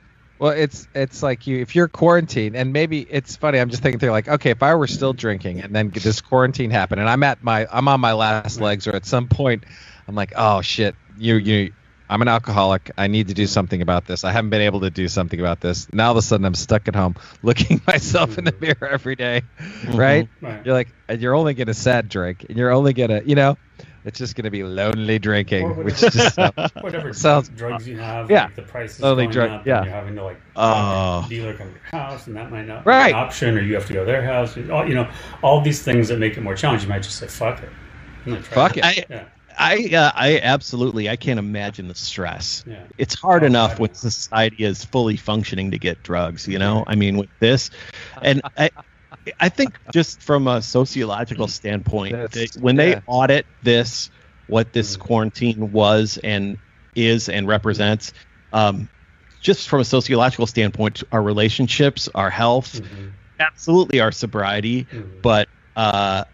[0.45, 3.59] Well, it's it's like you if you're quarantined and maybe it's funny.
[3.59, 6.71] I'm just thinking through like, okay, if I were still drinking and then this quarantine
[6.71, 9.65] happened and I'm at my I'm on my last legs or at some point
[10.07, 11.73] I'm like, oh shit, you you.
[12.11, 12.91] I'm an alcoholic.
[12.99, 14.23] I need to do something about this.
[14.23, 15.91] I haven't been able to do something about this.
[15.95, 18.83] Now all of a sudden I'm stuck at home looking myself in the mm-hmm.
[18.83, 19.97] mirror every day, mm-hmm.
[19.97, 20.29] right?
[20.43, 20.67] Right.
[20.67, 23.57] You're like, and you're only gonna sad drink, and you're only gonna, you know,
[24.05, 28.31] it's just gonna be lonely drinking, Or which whatever- just Whatever Sounds- drugs you have,
[28.31, 28.45] yeah.
[28.45, 29.77] like the price is Lonely going drug- up, yeah.
[29.79, 31.23] and you're having to like Oh.
[31.23, 33.07] have your dealer come to your house, and that might not Right.
[33.09, 34.57] be an option, or you have to go to their house.
[34.71, 35.09] all- You know,
[35.43, 36.89] all these things that make it more challenging.
[36.89, 37.69] You might just say, "Fuck it."
[38.27, 38.85] I'm gonna try Fuck it.
[38.85, 38.85] it.
[38.85, 39.25] I, Yeah.
[39.57, 42.65] I, uh, I absolutely, I can't imagine the stress.
[42.67, 42.81] Yeah.
[42.99, 43.79] It's hard Oh, enough God.
[43.79, 46.49] when society is fully functioning to get drugs.
[46.49, 47.71] You know, I mean, with this,
[48.23, 48.71] and I,
[49.41, 54.11] I think just from a sociological standpoint, That's- that when they audit this,
[54.47, 55.01] what this Mm.
[55.01, 56.59] quarantine was and
[56.95, 58.13] is and represents,
[58.53, 58.89] um,
[59.41, 63.13] just from a sociological standpoint, our relationships, our health, Mhm.
[63.41, 65.23] absolutely our sobriety, Mhm.
[65.23, 66.25] but uh,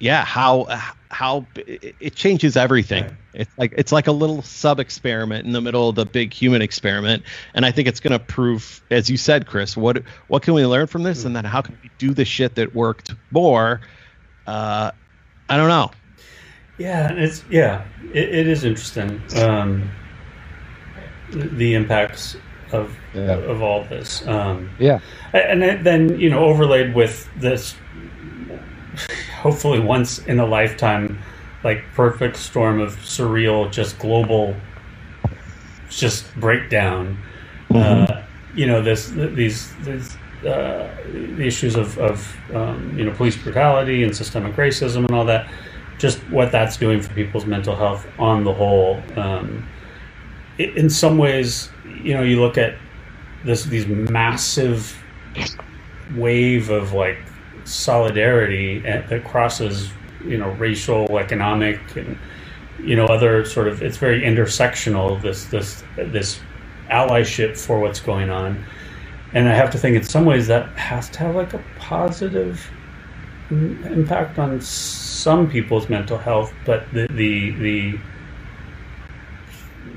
[0.00, 0.66] yeah, how
[1.10, 3.04] how it it changes everything.
[3.04, 3.14] Right.
[3.34, 6.62] It's like it's like a little sub experiment in the middle of the big human
[6.62, 10.54] experiment, and I think it's going to prove, as you said, Chris, what what can
[10.54, 13.80] we learn from this, and then how can we do the shit that worked more?
[14.46, 14.92] Uh,
[15.48, 15.90] I don't know.
[16.78, 19.20] Yeah, it's yeah, it, it is interesting.
[19.36, 19.90] Um,
[21.32, 22.36] the impacts
[22.72, 23.32] of Yeah.
[23.36, 24.26] of all this.
[24.26, 25.00] Um, Yeah.
[25.32, 27.74] and then- then you know overlaid with this
[29.40, 31.18] hopefully once in a lifetime
[31.64, 34.54] like perfect storm of surreal just global
[35.88, 37.18] just breakdown.
[37.74, 38.22] Uh,
[38.54, 44.02] you know this these these uh, the issues of, of um, you know police brutality
[44.04, 45.48] and systemic racism and all that
[45.98, 49.68] just what that's doing for people's mental health on the whole um,
[50.58, 51.68] i- in some ways
[52.02, 52.74] you know you look at
[53.44, 54.96] this these massive
[56.16, 57.18] wave of like
[57.70, 59.90] solidarity that crosses
[60.24, 62.18] you know racial economic and
[62.82, 66.40] you know other sort of it's very intersectional this this this
[66.88, 68.64] allyship for what's going on.
[69.32, 72.68] And i have to think in some ways that has to have like a positive
[73.50, 77.98] impact on some people's mental health but the the the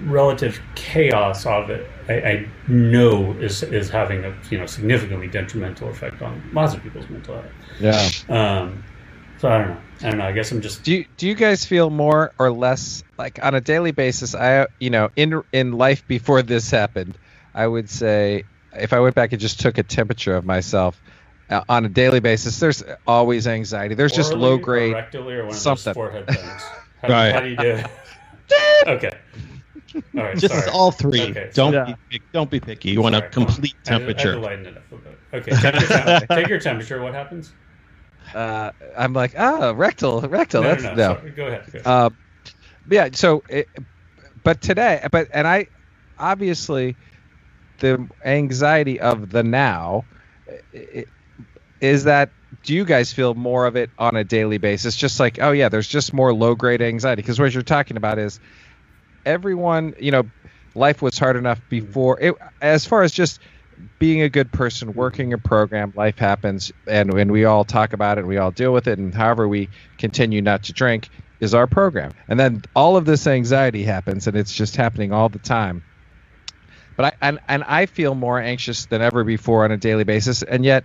[0.05, 5.89] relative chaos of it I, I know is is having a you know significantly detrimental
[5.89, 8.10] effect on lots of people's mental health Yeah.
[8.30, 8.84] um,
[9.39, 9.78] so I don't know.
[10.04, 10.26] I don't know.
[10.26, 10.84] I guess I'm just.
[10.84, 14.36] Do you do you guys feel more or less like on a daily basis?
[14.36, 17.18] I you know in in life before this happened,
[17.54, 21.02] I would say if I went back and just took a temperature of myself
[21.50, 23.96] uh, on a daily basis, there's always anxiety.
[23.96, 24.94] There's just low or grade.
[24.96, 25.92] rectally, or one something.
[25.92, 26.63] of those forehead things.
[27.02, 27.34] How, Right.
[27.34, 27.84] how do you do
[28.88, 29.12] okay.
[29.95, 30.38] All right.
[30.38, 30.69] Just sorry.
[30.71, 31.21] all three.
[31.32, 31.95] Okay, don't Yeah.
[32.10, 32.91] be don't be picky.
[32.91, 34.39] You want Sorry, a complete I had to- I temperature.
[34.39, 35.19] lighten it up a bit.
[35.34, 35.51] Okay.
[35.51, 37.01] Take your, temp- take your temperature.
[37.01, 37.56] What happens?
[38.34, 40.63] Uh, I'm like ah rectal rectal.
[40.63, 41.15] no, that's no, no.
[41.15, 41.32] Sorry.
[41.32, 41.71] Go ahead.
[41.71, 41.88] Go ahead.
[41.88, 42.17] Um,
[42.89, 43.10] yeah.
[43.13, 43.67] So, it,
[44.43, 45.67] but today, but and I
[46.17, 46.97] obviously
[47.79, 50.06] the anxiety of the now
[50.73, 51.06] i-
[51.82, 52.32] is that.
[52.62, 54.95] Do you guys feel more of it on a daily basis?
[54.95, 58.19] Just like, oh yeah, there's just more low grade anxiety because what you're talking about
[58.19, 58.39] is
[59.25, 59.95] everyone.
[59.99, 60.23] You know,
[60.75, 62.19] life was hard enough before.
[62.19, 63.39] It, as far as just
[63.99, 68.17] being a good person, working a program, life happens, and and we all talk about
[68.17, 71.09] it, we all deal with it, and however we continue not to drink
[71.39, 75.29] is our program, and then all of this anxiety happens, and it's just happening all
[75.29, 75.83] the time.
[76.95, 80.43] But I and and I feel more anxious than ever before on a daily basis,
[80.43, 80.83] and yet,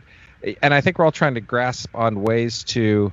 [0.62, 3.12] and I think we're all trying to grasp on ways to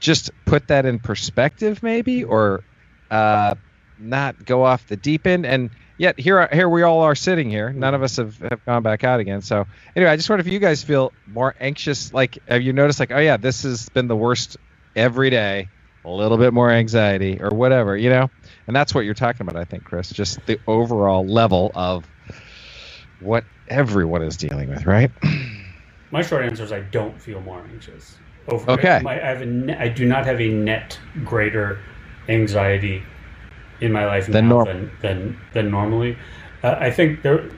[0.00, 2.64] just put that in perspective, maybe, or
[3.10, 3.54] uh,
[4.02, 5.46] not go off the deep end.
[5.46, 7.72] And yet here here we all are sitting here.
[7.72, 9.42] None of us have, have gone back out again.
[9.42, 12.12] So anyway, I just wonder if you guys feel more anxious.
[12.12, 14.56] Like have you noticed like, oh yeah, this has been the worst
[14.96, 15.68] every day.
[16.04, 18.28] A little bit more anxiety or whatever, you know?
[18.66, 20.10] And that's what you're talking about, I think, Chris.
[20.10, 22.04] Just the overall level of
[23.20, 25.12] what everyone is dealing with, right?
[26.10, 28.16] My short answer is I don't feel more anxious.
[28.48, 29.00] Over, Okay.
[29.02, 31.78] My, I have a I do not have a net greater
[32.28, 33.02] anxiety
[33.82, 34.66] in my life Than now normal.
[34.66, 36.18] than than than normally.
[36.62, 37.50] Uh, I think there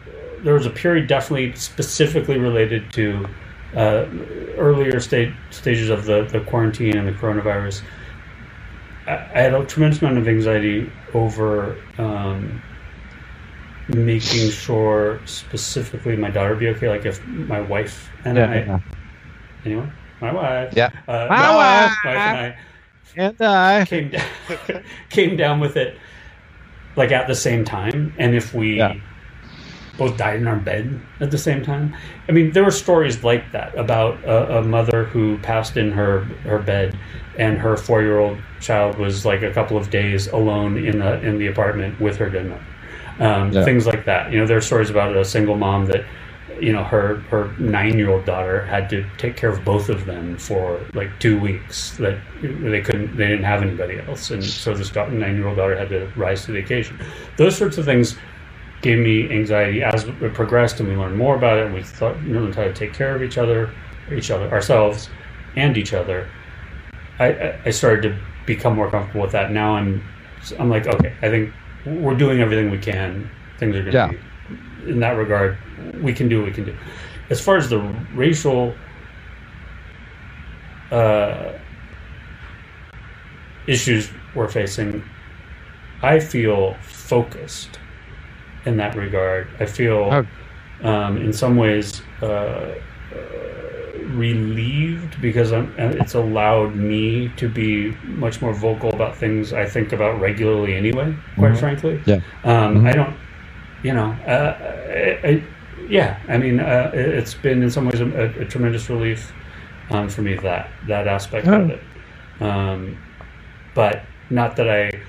[0.44, 3.28] there was a period definitely specifically related to
[3.76, 4.06] uh,
[4.56, 7.82] earlier state stages of the, the quarantine and the coronavirus.
[9.06, 12.62] I, I had a tremendous amount of anxiety over um,
[13.88, 16.88] making sure specifically my daughter be okay.
[16.90, 18.80] Like if my wife and I yeah.
[19.64, 19.92] Anyone?
[20.20, 20.74] My wife.
[20.76, 20.90] Yeah.
[21.08, 21.92] Uh, My my wife.
[22.04, 22.56] wife and I
[23.16, 23.86] And I.
[23.86, 24.26] came down,
[25.10, 25.98] came down with it
[26.96, 28.94] like at the same time, and if we Yeah.
[29.96, 31.94] both died in our bed at the same time,
[32.28, 36.20] I mean, there were stories like that about a, a mother who passed in her
[36.44, 36.96] her bed,
[37.38, 41.20] and her four year old child was like a couple of days alone in the
[41.20, 42.62] in the apartment with her dead mother.
[43.20, 43.64] Um, Yeah.
[43.64, 44.32] Things like that.
[44.32, 46.04] You know, there are stories about a single mom that
[46.60, 50.06] you know her her nine year old daughter had to take care of both of
[50.06, 54.30] them for like two weeks that they couldn't they didn't have anybody else.
[54.30, 56.98] And so this nine year old daughter had to rise to the occasion.
[57.36, 58.16] Those sorts of things
[58.82, 61.66] gave me anxiety as it progressed and we learned more about it.
[61.66, 63.70] And we thought you know how to take care of each other
[64.12, 65.08] each other ourselves
[65.56, 66.28] and each other.
[67.18, 69.50] I, I- I started to become more comfortable with that.
[69.52, 70.02] Now i'm
[70.58, 71.50] i'm like okay i think
[71.86, 73.30] we're doing everything we can.
[73.58, 74.08] Things are going to Yeah.
[74.08, 74.18] be
[74.86, 75.56] in that regard,
[76.00, 76.74] we can do what we can do.
[77.30, 77.78] As far as the
[78.14, 78.74] racial
[80.90, 81.52] uh,
[83.66, 85.02] issues we're facing,
[86.02, 87.78] I feel focused
[88.66, 89.48] in that regard.
[89.60, 90.26] I feel,
[90.82, 92.74] um, in some ways, uh, uh,
[94.08, 99.64] relieved because I'm, uh, it's allowed me to be much more vocal about things I
[99.64, 101.58] think about regularly anyway, quite Mhm.
[101.58, 102.00] frankly.
[102.04, 102.20] Yeah.
[102.44, 102.88] Um, Mhm.
[102.88, 103.14] I don't,
[103.84, 104.56] you know, uh,
[105.22, 105.42] I, I,
[105.88, 106.18] yeah.
[106.28, 108.06] I mean, uh, it- it's been in some ways a,
[108.40, 109.32] a tremendous relief
[109.90, 111.80] um, for me that that aspect of it.
[112.40, 112.98] Um,
[113.74, 115.00] but not that I,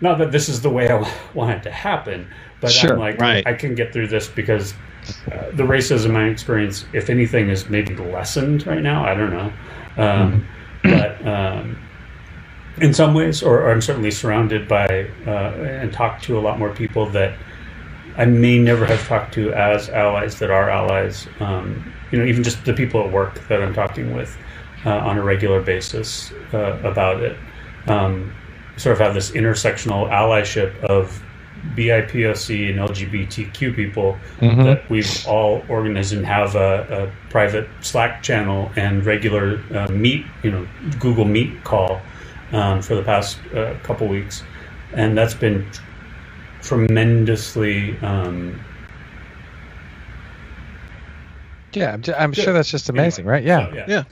[0.00, 0.98] not that this is the way I
[1.34, 2.28] want it to happen,
[2.60, 3.44] but Sure, I'm like, right.
[3.46, 4.74] I can get through this because
[5.32, 9.04] uh, the racism I experience, if anything, is maybe lessened right now.
[9.04, 9.52] I don't know,
[9.96, 10.46] um,
[10.82, 11.78] but um,
[12.82, 15.30] in some ways, or, or I'm certainly surrounded by uh,
[15.80, 17.34] and talk to a lot more people that
[18.16, 21.26] I may never have talked to as allies that are allies.
[21.40, 24.36] Um, you know, even just the people at work that I'm talking with
[24.84, 27.36] uh, on a regular basis uh, about it.
[27.86, 28.32] Um,
[28.76, 31.22] sort of have this intersectional allyship of
[31.76, 34.64] BIPOC and LGBTQ people Mhm.
[34.64, 40.24] that we've all organized and have a, a private Slack channel and regular uh, Meet,
[40.42, 40.66] you know,
[40.98, 42.00] Google Meet call
[42.52, 44.42] um, for the past uh, couple weeks,
[44.94, 45.66] and that's been
[46.62, 47.96] tremendously.
[47.98, 48.60] Um,
[51.72, 53.44] Yeah, I'm, I'm sure that's just amazing, anyway, right?
[53.44, 53.66] Yeah.
[53.68, 53.84] so, yeah.
[53.88, 54.02] Yeah.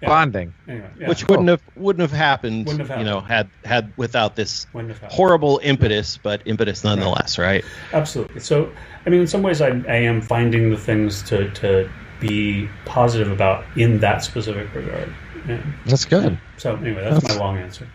[0.00, 0.08] Yeah.
[0.08, 0.54] Bonding.
[0.68, 1.08] Anyway, yeah.
[1.08, 4.92] Which wouldn't have wouldn't have happened, Wouldn't have you know, had had without this Wouldn't
[4.92, 5.16] have happened.
[5.16, 7.62] horrible impetus, but impetus nonetheless, right?
[7.92, 8.40] Absolutely.
[8.40, 8.72] So,
[9.04, 13.30] I mean, in some ways, I, I am finding the things to, to be positive
[13.30, 15.12] about in that specific regard.
[15.46, 15.60] Yeah.
[15.84, 16.38] That's good.
[16.56, 17.86] So, anyway, that's, That's- my long answer.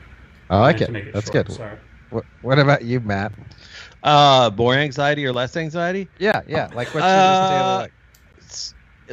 [0.52, 0.86] I like had it.
[0.88, 1.56] to make That's short, good.
[1.56, 1.78] Sorry.
[2.12, 3.32] What, what about you, Matt?
[4.06, 6.10] Uh, more anxiety or less anxiety?
[6.20, 6.70] Yeah, yeah.
[6.72, 7.94] Like what's your Uh, like?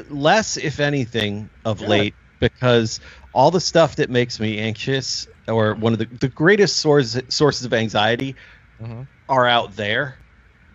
[0.08, 1.88] Less, if anything, of Good.
[1.88, 3.00] late because
[3.32, 7.64] all the stuff that makes me anxious, or one of the, the greatest sources sources
[7.64, 8.36] of anxiety,
[8.80, 9.06] Mhm.
[9.28, 10.18] are out there.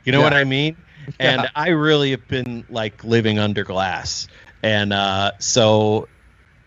[0.04, 0.24] You know Yeah.
[0.26, 0.84] what I mean?
[1.20, 1.50] And Yeah.
[1.56, 4.28] I really have been like living under glass,
[4.64, 6.10] and uh, so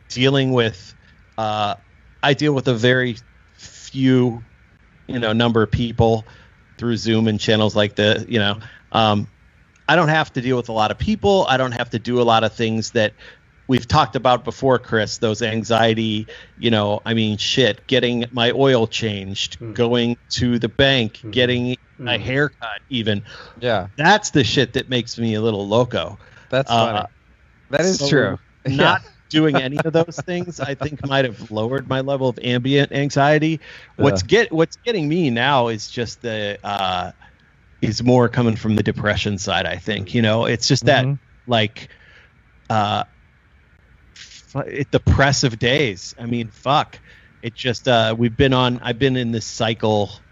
[0.09, 0.94] dealing with,
[1.38, 1.76] uh,
[2.22, 3.16] I deal with a very
[3.55, 4.44] few,
[5.07, 6.26] you know, number of people
[6.81, 8.59] through Zoom and channels like the, you know,
[8.93, 9.28] um,
[9.87, 11.47] I don't have to deal with a lot of people.
[11.49, 13.14] I don't have to do a lot of things that
[13.68, 15.18] we've talked about before, Chris.
[15.18, 19.72] Those anxiety, you know, I mean, shit, getting my oil changed, Hmm.
[19.74, 21.33] going to the bank, Mhm.
[21.33, 22.20] getting a Mhm.
[22.20, 23.22] haircut, even.
[23.61, 26.18] Yeah, That's the shit that makes me a little loco.
[26.49, 27.07] that's Uh, funny.
[27.70, 28.39] That is so true.
[28.66, 32.93] Not doing any of those things, I think, might have lowered my level of ambient
[32.93, 33.61] anxiety.
[33.97, 37.12] What's get what's getting me now is just the uh,
[37.81, 39.66] is more coming from the depression side.
[39.66, 41.18] I think you know, it's just that Mhm.
[41.47, 41.91] like
[42.68, 43.05] uh,
[44.66, 46.14] it, the press of days.
[46.18, 47.01] I mean, fuck.
[47.43, 48.81] It just uh, we've been on.
[48.81, 50.24] I've been in this cycle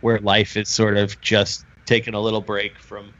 [0.00, 3.14] where life is sort of just taking a little break from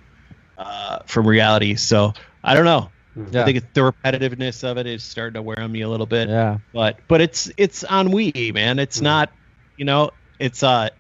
[0.57, 1.75] uh, from reality.
[1.77, 2.13] So
[2.45, 2.93] I don't know.
[3.17, 3.43] Yeah.
[3.43, 6.07] I think it's the repetitiveness of it is starting to wear on me a little
[6.07, 6.29] bit.
[6.29, 6.59] yeah.
[6.73, 8.79] But but it's it's ennui, man.
[8.79, 9.03] It's Mhm.
[9.03, 9.33] not,
[9.77, 10.91] you know, it's uh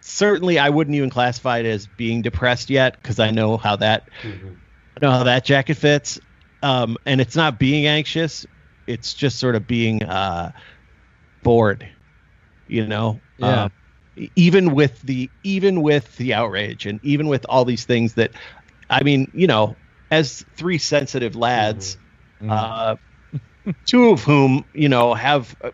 [0.00, 4.08] certainly I wouldn't even classify it as being depressed yet because I know how that
[4.22, 4.56] Mhm.
[4.96, 6.18] I know how that jacket fits.
[6.62, 8.46] Um, and it's not being anxious.
[8.86, 10.52] It's just sort of being uh,
[11.42, 11.88] bored,
[12.66, 13.20] you know.
[13.38, 13.64] Yeah.
[13.64, 13.72] Um,
[14.36, 18.32] even with the even with the outrage and even with all these things that,
[18.90, 19.76] I mean, you know,
[20.12, 21.98] as three sensitive lads,
[22.42, 22.50] Mhm.
[22.52, 22.96] uh,
[23.86, 25.72] two of whom you know have a,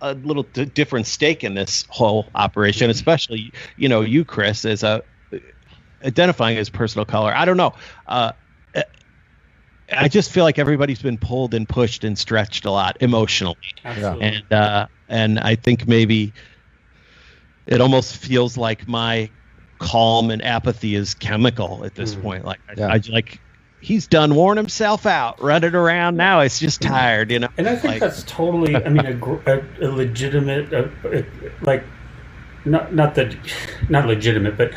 [0.00, 4.82] a little d- different stake in this whole operation, especially you know you, Chris, as
[4.84, 5.02] a
[6.04, 7.34] identifying as personal color.
[7.34, 7.72] I don't know.
[8.06, 8.32] Uh,
[9.90, 14.28] I just feel like everybody's been pulled and pushed and stretched a lot emotionally, Absolutely.
[14.28, 16.34] and uh, and I think maybe
[17.66, 19.32] it almost feels like my
[19.78, 22.22] calm and apathy is chemical at this Mhm.
[22.22, 22.44] point.
[22.44, 23.40] Like I, I like
[23.80, 26.40] he's done worn himself out, running around now.
[26.40, 27.48] It's just tired, you know.
[27.56, 31.24] And I think Like- that's totally, I mean, a, a, a legitimate, uh a,
[31.62, 31.84] like,
[32.64, 33.36] not not that,
[33.88, 34.72] not legitimate, but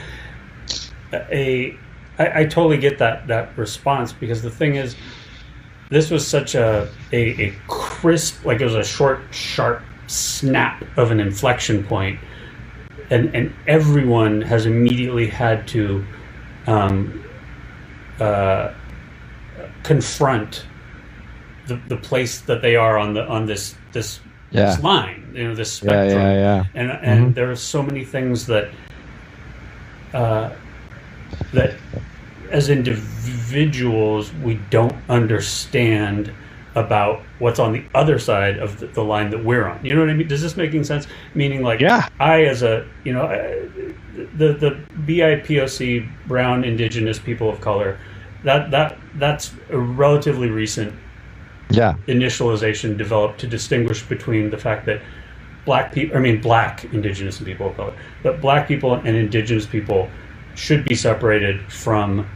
[1.14, 1.76] a,
[2.20, 4.96] I, I totally get that that response because the thing is,
[5.90, 11.12] this was such a, a a crisp, like it was a short, sharp snap of
[11.12, 12.20] an inflection point,
[13.10, 16.06] and and everyone has immediately had to.
[16.68, 17.18] Um,
[18.20, 18.74] uh,
[19.84, 20.66] confront
[21.68, 24.20] the, the place that they are on the on this this,
[24.52, 24.66] Yeah.
[24.68, 26.20] this line, you know, this spectrum.
[26.22, 26.64] yeah, yeah.
[26.76, 27.36] And and Mhm.
[27.36, 28.70] there are so many things that
[30.14, 30.50] uh,
[31.54, 31.74] that
[32.52, 36.32] as individuals we don't understand
[36.76, 39.78] about what's on the other side of the, the line that we're on.
[39.84, 40.28] You know what I mean?
[40.28, 41.06] Does this making sense?
[41.36, 42.08] Meaning, like, Yeah.
[42.20, 43.68] I as a you know I-
[44.38, 47.98] the the BIPOC brown indigenous people of color
[48.44, 50.94] that that that's a relatively recent
[51.70, 51.96] Yeah.
[52.08, 55.02] initialization developed to distinguish between the fact that
[55.66, 59.66] black people, I mean, black indigenous and people of color, but black people and indigenous
[59.66, 60.10] people
[60.56, 62.28] should be separated from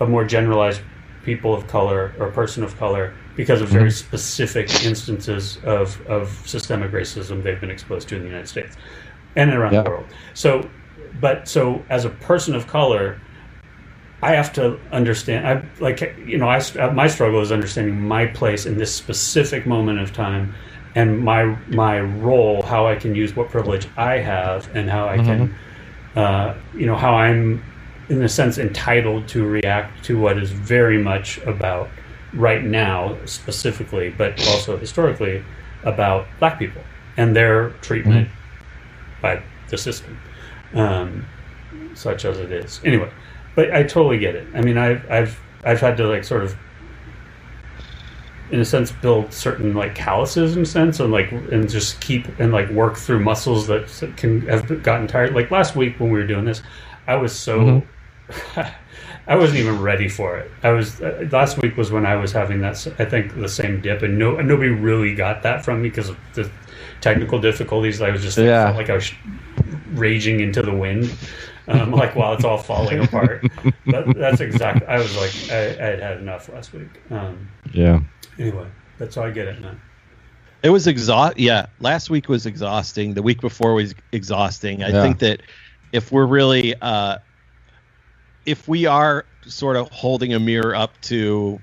[0.00, 0.80] a more generalized
[1.24, 4.06] people of color or person of color because of very mm-hmm.
[4.06, 8.76] specific instances of, of systemic racism they've been exposed to in the United States
[9.36, 9.82] and around Yeah.
[9.82, 10.06] the world.
[10.34, 10.68] So,
[11.20, 13.20] but so as a person of color,
[14.24, 15.46] I have to understand.
[15.46, 20.00] I like you know, I my struggle is understanding my place in this specific moment
[20.00, 20.54] of time,
[20.94, 25.18] and my my role, how I can use what privilege I have, and how I
[25.18, 25.54] can,
[26.16, 27.62] uh, you know, how I'm
[28.08, 31.90] in a sense entitled to react to what is very much about
[32.32, 35.44] right now specifically, but also historically
[35.82, 36.82] about black people
[37.18, 38.28] and their treatment
[39.20, 40.18] by the system,
[40.72, 41.26] um,
[41.94, 42.80] such as it is.
[42.84, 43.10] Anyway,
[43.54, 44.46] but I totally get it.
[44.54, 46.56] I mean, I've I've I've had to like sort of,
[48.50, 52.26] in a sense, build certain like calluses in a sense, and like and just keep
[52.38, 55.34] and like work through muscles that can have gotten tired.
[55.34, 56.62] Like last week when we were doing this,
[57.06, 57.82] I was so.
[59.26, 60.50] I wasn't even ready for it.
[60.62, 62.86] I was uh, last week was when I was having that.
[62.98, 66.18] I think the same dip, and no, nobody really got that from me because of
[66.34, 66.50] the
[67.00, 68.02] technical difficulties.
[68.02, 68.64] I was just Yeah.
[68.66, 69.10] felt like I was
[69.92, 71.10] raging into the wind,
[71.68, 73.44] um, like wow, it's all falling apart.
[73.86, 74.86] But that's exactly.
[74.86, 77.00] I was like, I, I had had enough last week.
[77.10, 78.00] Um, Yeah.
[78.38, 78.66] anyway,
[78.98, 79.74] that's how I get it now.
[80.62, 81.38] It was exhaust.
[81.38, 83.14] Yeah, last week was exhausting.
[83.14, 84.82] The week before was exhausting.
[84.82, 85.02] I Yeah.
[85.02, 85.42] think that
[85.92, 87.18] if we're really, uh,
[88.46, 91.60] if we are sort of holding a mirror up to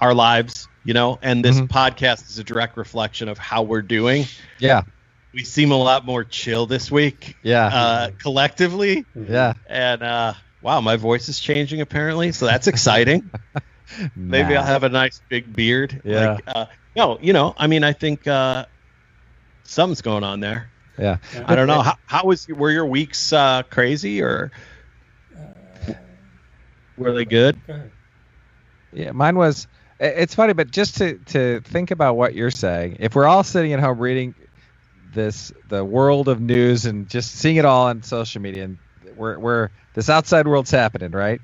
[0.00, 1.68] our lives, you know, and this Mhm.
[1.68, 4.26] podcast is a direct reflection of how we're doing.
[4.58, 4.82] Yeah.
[5.36, 7.66] We seem a lot more chill this week, Yeah.
[7.66, 9.04] uh, collectively.
[9.14, 9.52] yeah.
[9.68, 10.32] And uh,
[10.62, 13.30] wow, my voice is changing apparently, so that's exciting.
[14.16, 14.60] Maybe Nah.
[14.60, 16.00] I'll have a nice big beard.
[16.06, 16.36] Yeah.
[16.36, 16.66] Like, uh,
[16.96, 18.64] no, you know, I mean, I think uh,
[19.64, 20.70] something's going on there.
[20.98, 21.18] Yeah.
[21.44, 21.82] I don't know.
[21.82, 24.50] How, how was were your weeks uh, crazy or
[26.96, 27.60] were they good?
[27.66, 27.82] Go.
[28.94, 29.66] Yeah, mine was.
[30.00, 33.74] It's funny, but just to to think about what you're saying, if we're all sitting
[33.74, 34.34] at home reading
[35.16, 38.78] this, the world of news, and just seeing it all on social media, and
[39.16, 41.40] we're we're this outside world's happening, right?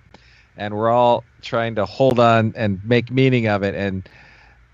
[0.56, 3.74] And we're all trying to hold on and make meaning of it.
[3.74, 4.08] And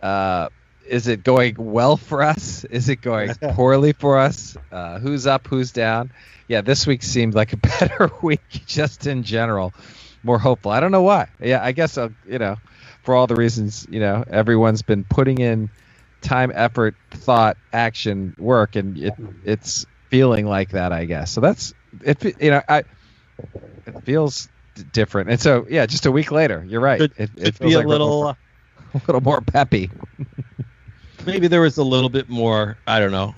[0.03, 0.49] uh,
[0.86, 2.64] is it going well for us?
[2.64, 4.57] Is it going poorly for us?
[4.70, 5.46] Uh, who's up?
[5.46, 6.11] Who's down?
[6.49, 9.72] Yeah, this week seemed like a better week just in general
[10.22, 10.70] more hopeful.
[10.70, 11.28] I don't know why.
[11.40, 12.57] Yeah, I guess uh, you know,
[13.03, 15.70] for all the reasons you know, everyone's been putting in
[16.21, 19.14] time, effort, thought, action, work, and it,
[19.45, 20.93] it's feeling like that.
[20.93, 21.41] I guess so.
[21.41, 22.41] That's it.
[22.41, 22.85] You know, I
[23.87, 24.49] it feels
[24.93, 25.31] different.
[25.31, 27.01] And so yeah, just a week later, you're right.
[27.01, 28.09] Could, it, could it feels be a like little.
[28.23, 28.37] more-
[28.95, 29.91] a little more peppy.
[31.27, 32.79] maybe there was a little bit more.
[32.87, 33.35] I don't know,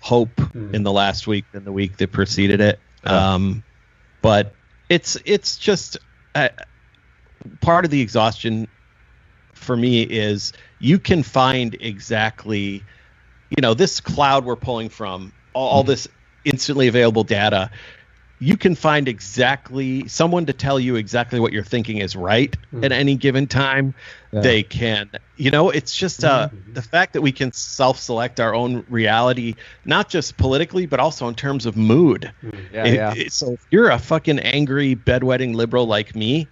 [0.00, 0.74] hope Hmm.
[0.74, 2.78] in the last week than the week that preceded it.
[3.04, 3.34] Yeah.
[3.34, 3.62] Um,
[4.22, 4.54] but
[4.88, 5.98] it's it's just
[6.34, 6.48] uh,
[7.60, 8.66] part of the exhaustion
[9.52, 12.82] for me is you can find exactly
[13.50, 15.88] you know this cloud we're pulling from all, all hmm.
[15.88, 16.08] this
[16.44, 17.70] instantly available data.
[18.40, 22.84] You can find exactly someone to tell you exactly what you're thinking is right hmm.
[22.84, 23.94] at any given time
[24.32, 24.40] Yeah.
[24.40, 25.10] they can.
[25.36, 26.72] You know it's just uh, hmm.
[26.72, 29.54] the fact that we can self-select our own reality
[29.84, 32.32] not just politically but also in terms of mood.
[32.72, 33.14] Yeah, It- yeah.
[33.14, 36.48] it- so if you're a fucking angry bedwetting liberal like me,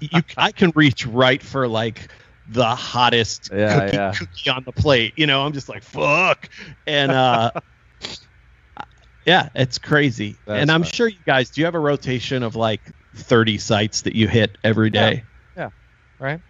[0.00, 2.08] you, I can reach right for like
[2.46, 4.12] the hottest Yeah, cookie, yeah.
[4.12, 5.14] cookie on the plate.
[5.16, 6.48] You know, I'm just like fuck,
[6.86, 7.50] and uh,
[9.26, 10.40] yeah, it's crazy.
[10.46, 10.92] That's and I'm funny.
[10.92, 11.60] sure you guys do.
[11.60, 15.24] You have a rotation of like 30 sites that you hit every day?
[15.56, 15.66] Yeah.
[15.68, 15.74] day.
[16.18, 16.40] Right.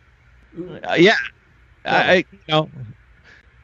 [0.57, 1.17] Uh, yeah,
[1.85, 2.71] I, you know,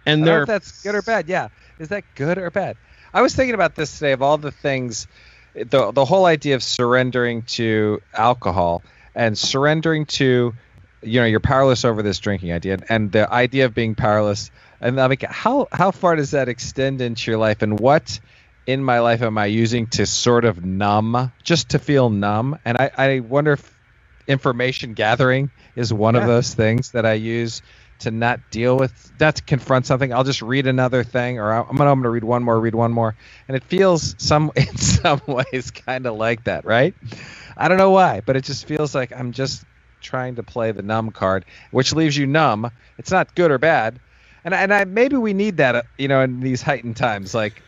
[0.06, 1.28] and I don't know if that's good or bad.
[1.28, 2.76] Yeah, is that good or bad?
[3.12, 4.12] I was thinking about this today.
[4.12, 5.06] Of all the things,
[5.54, 10.54] the the whole idea of surrendering to alcohol and surrendering to,
[11.02, 14.50] you know, you're powerless over this drinking idea, and, the idea of being powerless.
[14.80, 18.20] And I'm like, how how far does that extend into your life, and what
[18.66, 22.58] in my life am I using to sort of numb, just to feel numb?
[22.64, 23.78] And I, I wonder if
[24.26, 27.62] information gathering is one of those things that I use
[28.00, 30.12] to not deal with, not to confront something.
[30.12, 32.92] I'll just read another thing, or I'm gonna, I'm gonna read one more, read one
[32.92, 33.14] more,
[33.48, 36.94] and it feels some in some ways kind of like that, right?
[37.56, 39.64] I don't know why, but it just feels like I'm just
[40.00, 42.70] trying to play the numb card, which leaves you numb.
[42.98, 43.98] It's not good or bad,
[44.44, 47.62] and and I maybe we need that, uh, you know, in these heightened times, like.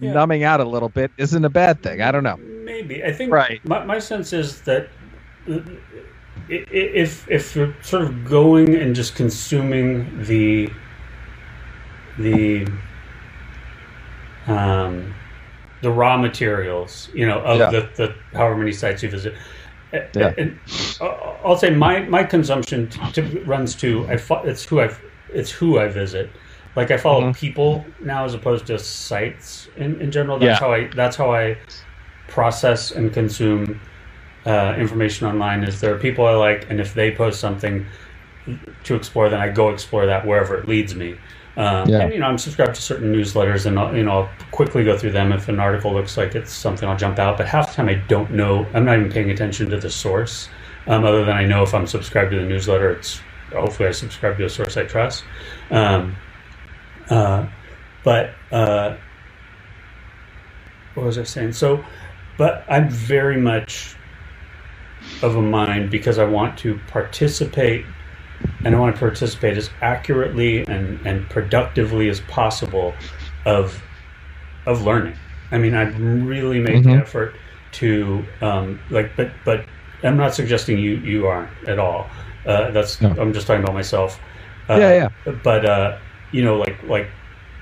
[0.00, 0.12] Yeah.
[0.12, 2.02] Numbing out a little bit isn't a bad thing.
[2.02, 2.36] I don't know.
[2.36, 3.60] Maybe I think Right.
[3.64, 4.90] My, my sense is that
[6.48, 10.70] if if you're sort of going and just consuming the
[12.16, 12.68] the
[14.46, 15.14] um,
[15.82, 17.70] the raw materials, you know, of Yeah.
[17.70, 19.34] the, the however many sites you visit,
[19.92, 20.34] Yeah.
[20.36, 20.58] And
[21.00, 24.90] I'll say my my consumption t- t- runs to I fo- it's who I
[25.32, 26.30] it's who I visit.
[26.76, 27.38] Like I follow Mm-hmm.
[27.38, 30.38] people now as opposed to sites in, in general.
[30.38, 30.66] That's Yeah.
[30.66, 31.56] how I that's how I
[32.28, 33.80] process and consume
[34.46, 35.64] uh, information online.
[35.64, 37.86] Is there are people I like, and if they post something
[38.84, 41.16] to explore, then I go explore that wherever it leads me.
[41.58, 42.02] Um, Yeah.
[42.02, 44.96] And you know, I'm subscribed to certain newsletters, and I'll, you know, I'll quickly go
[44.96, 45.32] through them.
[45.32, 47.36] If an article looks like it's something, I'll jump out.
[47.36, 48.64] But half the time, I don't know.
[48.74, 50.48] I'm not even paying attention to the source,
[50.86, 53.20] um, other than I know if I'm subscribed to the newsletter, it's
[53.52, 55.24] hopefully I subscribe to a source I trust.
[55.70, 56.14] Um,
[57.10, 57.46] uh,
[58.04, 58.96] but uh,
[60.94, 61.52] what was I saying?
[61.52, 61.84] So,
[62.36, 63.96] but I'm very much
[65.22, 67.84] of a mind because I want to participate
[68.64, 72.94] and I want to participate as accurately and, and productively as possible
[73.46, 73.82] of
[74.66, 75.16] of learning.
[75.50, 77.00] I mean, I've really make the Mhm.
[77.00, 77.36] effort
[77.72, 79.64] to um, like, but but
[80.02, 82.10] I'm not suggesting you you aren't at all.
[82.46, 83.14] Uh, that's No.
[83.18, 84.20] I'm just talking about myself.
[84.68, 85.08] Uh, Yeah,
[85.42, 85.96] But uh,
[86.32, 87.08] you know, like like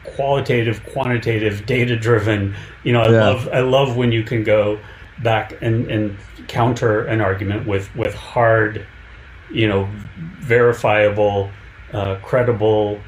[0.04, 2.54] qualitative, quantitative, data driven.
[2.84, 3.24] You know, I Yeah.
[3.28, 4.78] love I love when you can go
[5.22, 6.16] back and and
[6.48, 8.84] counter an argument with with hard,
[9.50, 9.88] you know,
[10.40, 11.50] verifiable,
[11.92, 13.00] uh, credible,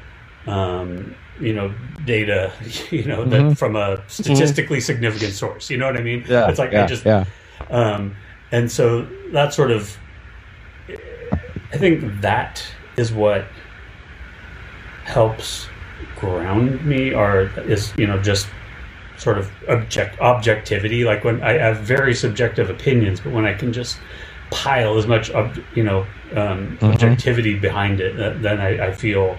[0.47, 1.73] um, you know,
[2.05, 2.51] data.
[2.91, 3.57] You know, that Mhm.
[3.57, 5.69] from a statistically significant source.
[5.69, 6.23] You know what I mean?
[6.27, 6.49] Yeah.
[6.49, 7.25] It's like yeah, I just yeah.
[7.69, 8.15] um,
[8.51, 9.95] and so that sort of,
[11.73, 12.63] I think that
[12.97, 13.45] is what
[15.05, 15.67] helps
[16.19, 18.47] ground me, or is you know just
[19.17, 21.03] sort of object objectivity.
[21.03, 23.97] Like when I have very subjective opinions, but when I can just
[24.51, 26.01] pile as much ob, you know
[26.35, 26.93] um, Mhm.
[26.93, 29.37] objectivity behind it, th- then I, I feel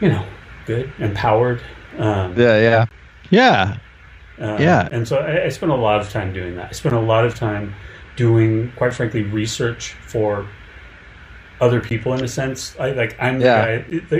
[0.00, 0.24] you know
[0.66, 1.60] good, empowered.
[1.98, 2.86] Um, Yeah, yeah.
[3.30, 3.76] Yeah.
[4.40, 4.88] uh, Yeah.
[4.92, 6.68] And so I, I spent a lot of time doing that.
[6.70, 7.74] I spent a lot of time
[8.16, 10.46] doing, quite frankly, research for
[11.60, 12.76] other people in a sense.
[12.78, 13.64] I like I'm the Yeah.
[13.78, 14.00] guy.
[14.08, 14.16] The,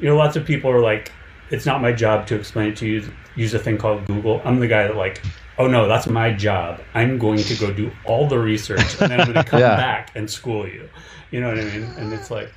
[0.00, 1.12] you know, lots of people are like,
[1.50, 3.02] it's not my job to explain it to you.
[3.36, 4.40] Use a thing called Google.
[4.44, 5.22] I'm the guy that like,
[5.58, 6.86] oh no, that's my job.
[6.94, 9.76] I'm going to go do all the research and then I'm going to come Yeah.
[9.76, 10.90] back and school you.
[11.30, 11.94] You know what I mean?
[11.98, 12.54] And it's like,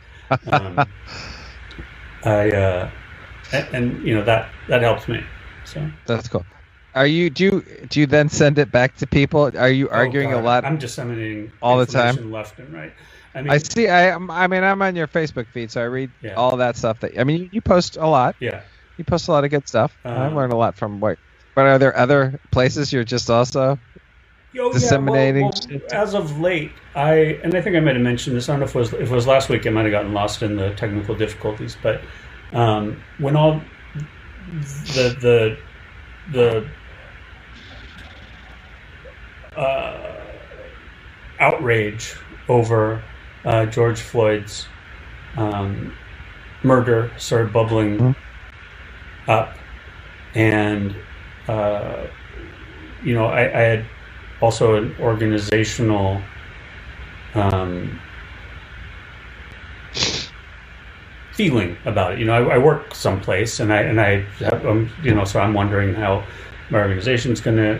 [0.48, 0.96] um,
[2.24, 2.91] I, uh,
[3.52, 5.30] and, and you know that that helps me.
[5.66, 5.91] So.
[6.06, 6.48] That's cool.
[6.96, 9.52] Are you do you do you then send it back to people?
[9.58, 10.66] Are you arguing Oh, a lot?
[10.66, 12.22] I'm disseminating all the time?
[12.32, 12.94] left and right.
[13.36, 13.89] I mean, I see.
[13.89, 16.38] I I mean, I'm on your Facebook feed, so I read Yeah.
[16.38, 17.00] all that stuff.
[17.02, 18.38] That I mean, you, you post a lot.
[18.39, 18.64] yeah.
[18.98, 19.98] You post a lot of good stuff.
[20.16, 21.20] I Uh, learn a lot from what.
[21.56, 23.80] But are there other places you're just also?
[24.60, 28.04] Oh, Disseminating Yeah, well, well, as of late, I and I think I might have
[28.04, 28.49] mentioned this.
[28.49, 29.66] I don't know if it was if it was last week.
[29.66, 31.76] I might have gotten lost in the technical difficulties.
[31.82, 32.01] But
[32.54, 33.62] um, when all
[34.93, 35.58] the the
[36.32, 36.68] the
[39.60, 40.22] uh,
[41.39, 42.16] outrage
[42.47, 43.04] over
[43.45, 44.68] uh, George Floyd's
[45.36, 45.93] um,
[46.64, 48.16] murder started bubbling Mhm.
[49.28, 49.58] up,
[50.36, 50.95] and
[51.48, 52.08] uh,
[53.04, 53.86] you know, I, I had
[54.41, 56.22] also an organizational
[57.36, 58.00] um,
[61.34, 62.20] feeling about it.
[62.20, 65.39] You know, I, I work someplace, and I and I, have, um, you know, so
[65.39, 66.24] I'm wondering how
[66.70, 67.78] my organization's going to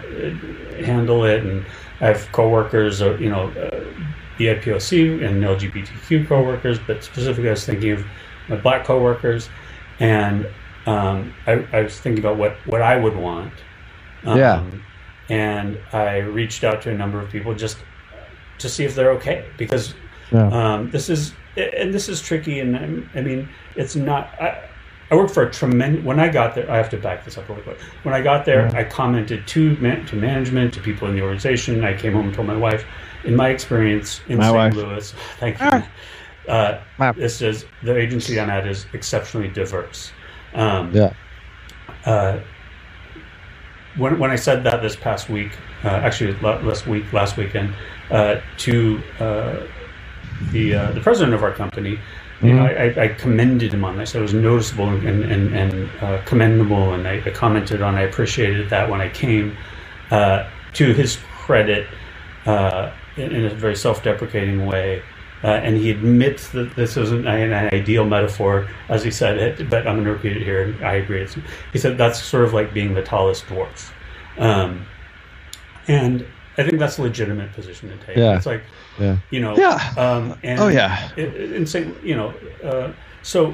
[0.84, 1.66] handle it, and
[2.02, 3.84] I have coworkers, uh, you know, uh,
[4.38, 8.06] BIPOC and LGBTQ coworkers, but specifically, I was thinking of
[8.50, 9.50] my black coworkers,
[10.00, 10.48] and
[10.86, 13.54] um, I, I was thinking about what what I would want.
[14.26, 14.64] Um, Yeah.
[15.30, 17.78] And I reached out to a number of people just
[18.60, 19.94] to see if they're okay because
[20.32, 20.48] Yeah.
[20.48, 24.58] um, this is and this is tricky and I'm- I mean it's not I,
[25.12, 27.48] I worked for a tremendous when I got there I have to back this up
[27.50, 31.16] really quick when I got there I commented to man, to management to people in
[31.16, 32.84] the organization I came home and told my wife
[33.24, 34.56] in my experience in My St.
[34.56, 34.74] wife.
[34.76, 35.68] Louis thank you
[36.50, 36.80] Ah.
[37.00, 40.12] uh, this is the agency I'm at is exceptionally diverse
[40.56, 41.14] um, Yeah.
[42.06, 42.40] uh,
[43.98, 45.52] when, when I said that this past week,
[45.84, 47.74] uh, actually last week, last weekend,
[48.10, 49.56] uh, to uh,
[50.52, 52.00] the uh, the president of our company,
[52.42, 54.16] you know, I, I- I commended him on this.
[54.16, 57.96] It was noticeable and and, and uh, commendable, and I, I commented on.
[57.96, 59.56] I appreciated that when I came.
[60.12, 61.88] Uh, to his credit,
[62.48, 65.02] uh, in, in a very self-deprecating way.
[65.44, 69.70] Uh, and he admits that this isn't an, an ideal metaphor, as he said it,
[69.70, 70.64] but I'm going to repeat it here.
[70.64, 71.22] And I agree.
[71.22, 71.36] It's,
[71.74, 73.92] he said that's sort of like being the tallest dwarf.
[74.38, 74.86] Um,
[75.88, 76.26] and
[76.58, 78.16] I think that's a legitimate position to take.
[78.16, 78.38] Yeah.
[78.38, 78.64] It's like,
[79.00, 79.18] Yeah.
[79.32, 79.80] you know, Yeah.
[79.98, 81.10] um, and Oh, yeah.
[81.18, 82.34] it- it- and say, you know,
[82.64, 82.92] uh,
[83.22, 83.54] so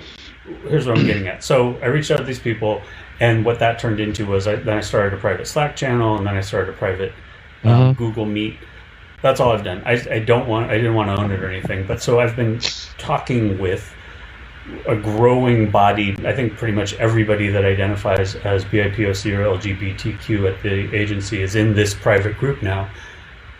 [0.67, 1.43] here's what I'm getting at.
[1.43, 2.81] So I reached out to these people,
[3.19, 6.27] and what that turned into was I, then I started a private Slack channel, and
[6.27, 7.13] then I started a private
[7.63, 7.97] um, Mhm.
[7.97, 8.57] Google Meet
[9.21, 9.81] that's all I've done.
[9.85, 12.35] I, I don't want I didn't want to own it or anything, but so I've
[12.35, 12.59] been
[12.97, 13.93] talking with
[14.87, 16.15] a growing body.
[16.25, 21.55] I think pretty much everybody that identifies as BIPOC or LGBTQ at the agency is
[21.55, 22.89] in this private group now,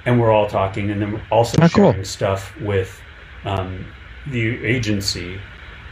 [0.05, 1.91] and we're all talking, and then we're also Oh, cool.
[1.91, 2.99] sharing stuff with
[3.45, 3.86] um,
[4.28, 5.39] the agency.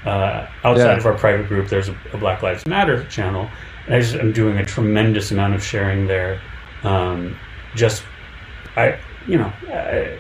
[0.06, 0.98] Uh, outside Yeah.
[0.98, 3.50] of our private group, there's a, a Black Lives Matter channel,
[3.88, 6.40] and I just, I'm doing a tremendous amount of sharing there.
[6.84, 7.36] Um,
[7.76, 8.04] just,
[8.78, 8.98] I,
[9.28, 10.18] you know, I,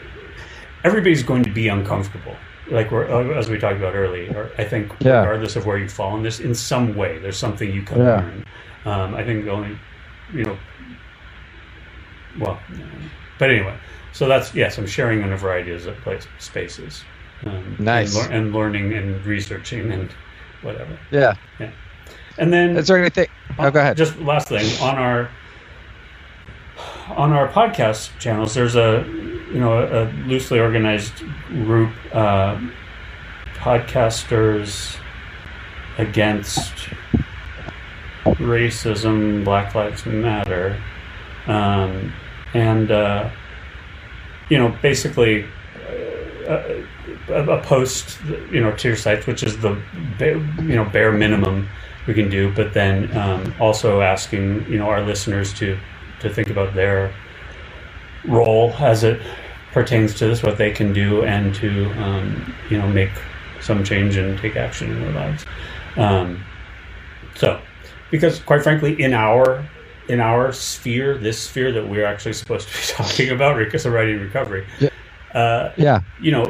[0.83, 2.35] everybody's going to be uncomfortable.
[2.69, 5.19] Like we're, uh, as we talked about earlier, I think Yeah.
[5.19, 8.17] regardless of where you fall in this, in some way, there's something you can Yeah.
[8.17, 8.45] learn.
[8.85, 9.77] Um, I think the only,
[10.33, 10.57] you know,
[12.39, 12.59] well,
[13.39, 13.75] but anyway,
[14.13, 17.03] so that's yes, I'm sharing in a variety of place, spaces.
[17.45, 18.15] Um, Nice.
[18.25, 20.09] and, and learning and researching and
[20.61, 20.97] whatever.
[21.11, 21.35] Yeah.
[21.59, 21.69] Yeah.
[22.37, 23.27] And then Is there anything?
[23.59, 23.95] Oh, go ahead.
[23.97, 25.29] just last thing on our
[27.09, 28.53] on our podcast channels.
[28.53, 29.05] There's a
[29.51, 32.59] you know a, loosely organized group, uh,
[33.55, 34.97] podcasters
[35.97, 36.73] against
[38.25, 40.81] racism, Black Lives Matter,
[41.47, 42.13] um,
[42.53, 43.29] and uh,
[44.49, 45.45] you know basically.
[46.47, 46.83] Uh,
[47.29, 48.19] a, a post,
[48.51, 49.77] you know, to your sites, which is the
[50.17, 51.67] bare, you know bare minimum
[52.07, 55.77] we can do, but then um, also asking you know our listeners to
[56.19, 57.13] to think about their
[58.25, 59.21] role as it
[59.71, 63.11] pertains to this, what they can do, and to um, you know make
[63.61, 65.45] some change and take action in their lives.
[65.95, 66.43] Um,
[67.35, 67.61] so,
[68.11, 69.67] because quite frankly, in our
[70.09, 73.93] in our sphere, this sphere that we're actually supposed to be talking about, because of
[73.93, 74.89] writing recovery, Yeah.
[75.33, 76.01] uh, yeah.
[76.21, 76.45] you know,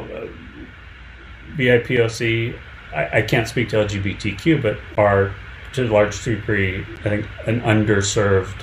[1.56, 2.56] BIPOC,
[2.94, 5.34] I, I can't speak to LGBTQ, but are
[5.72, 8.62] to a large degree, I think, an underserved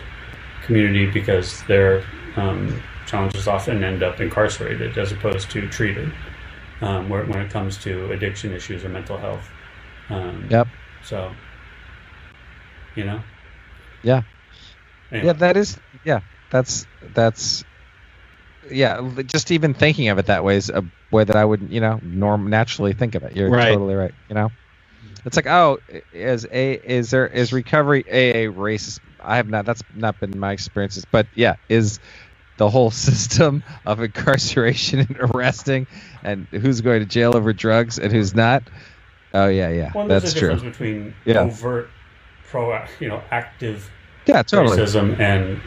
[0.66, 2.04] community because their
[2.36, 6.12] um, challenges often end up incarcerated as opposed to treated
[6.82, 9.50] um, where, when it comes to addiction issues or mental health.
[10.10, 10.68] Um, Yep.
[11.02, 11.36] So,
[12.96, 13.22] you know?
[14.04, 14.24] Yeah.
[15.12, 15.28] Anyway.
[15.28, 15.78] Yeah, that is.
[16.04, 17.64] Yeah, that's that's.
[18.70, 21.82] Yeah, just even thinking of it that way is a way that I would, you
[21.82, 23.36] know, norm naturally think of it.
[23.36, 23.74] You're Right.
[23.74, 24.14] totally right.
[24.28, 24.52] You know,
[25.26, 25.80] it's like, oh,
[26.12, 29.00] is a is there is recovery AA racist?
[29.26, 29.66] I have not.
[29.66, 32.00] That's not been my experiences, but yeah, is
[32.58, 35.88] the whole system of incarceration and arresting
[36.24, 38.64] and who's going to jail over drugs and who's not.
[39.34, 40.50] Oh yeah, yeah, Well, there's that's a true.
[40.52, 41.42] difference between Yeah.
[41.42, 41.90] overt,
[42.50, 43.92] pro, you know, active
[44.28, 44.78] Yeah, totally.
[44.78, 45.62] racism and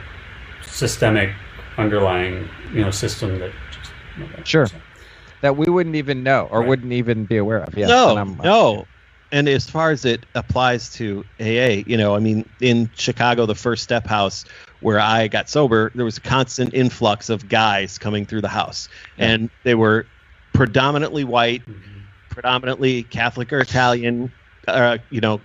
[0.63, 1.31] systemic
[1.79, 4.67] underlying you know system that just okay, Sure.
[4.67, 4.83] so-
[5.43, 6.69] That we wouldn't even know or Right.
[6.69, 7.77] wouldn't even be aware of.
[7.77, 7.87] Yeah.
[7.89, 8.89] no, and I'm- uh, no.
[9.31, 13.55] And as far as it applies to AA, you know, I mean, in Chicago, the
[13.55, 14.45] first step house
[14.81, 18.89] where I got sober, there was a constant influx of guys coming through the house,
[19.17, 19.27] Yeah.
[19.27, 20.07] and they were
[20.55, 22.05] predominantly white, Mhm.
[22.31, 24.33] predominantly Catholic or Italian,
[24.67, 25.43] uh, you know,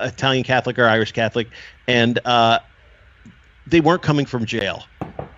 [0.00, 1.52] Italian Catholic or Irish Catholic,
[1.86, 2.58] and uh,
[3.66, 4.84] they weren't coming from jail.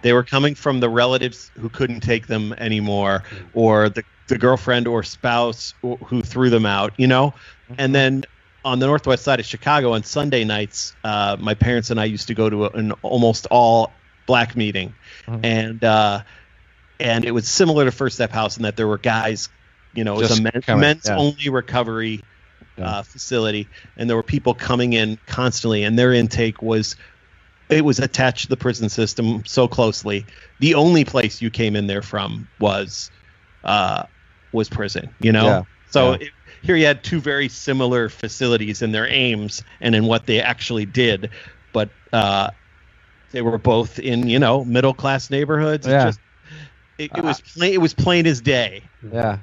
[0.03, 4.87] They were coming from the relatives who couldn't take them anymore, or the, the girlfriend
[4.89, 7.35] or spouse who threw them out, you know?
[7.79, 8.25] And then
[8.65, 12.29] on the northwest side of Chicago on Sunday nights, uh, my parents and I used
[12.29, 13.93] to go to an almost all
[14.27, 14.95] black meeting,
[15.27, 15.41] Mhm.
[15.45, 16.23] and uh,
[17.01, 19.49] and it was similar to First Step House in that there were guys,
[19.95, 21.17] you know, it was a men, men's yeah.
[21.17, 22.23] only recovery
[22.79, 22.87] Yeah.
[22.87, 26.97] uh, facility, and there were people coming in constantly, and their intake was
[27.69, 30.27] it was attached to the prison system so closely.
[30.61, 33.11] The only place you came in there from was
[33.63, 34.05] uh,
[34.53, 35.45] was prison, you know.
[35.47, 35.63] Yeah.
[35.95, 36.17] So Yeah.
[36.27, 36.31] It,
[36.63, 40.87] here you had two very similar facilities in their aims and in what they actually
[40.87, 41.31] did,
[41.75, 42.51] but uh,
[43.33, 45.87] they were both in you know middle class neighborhoods.
[45.87, 46.07] Yeah.
[46.07, 46.21] just-
[46.97, 47.73] it, it was plain.
[47.75, 48.83] It was plain as day.
[49.13, 49.39] Yeah.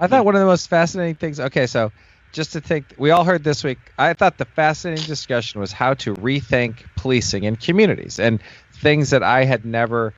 [0.00, 1.38] I thought one of the most fascinating things.
[1.38, 1.92] Okay, so
[2.32, 3.78] just to think, we all heard this week.
[3.98, 8.40] I thought the fascinating discussion was how to rethink policing in communities and
[8.72, 10.14] things that I had never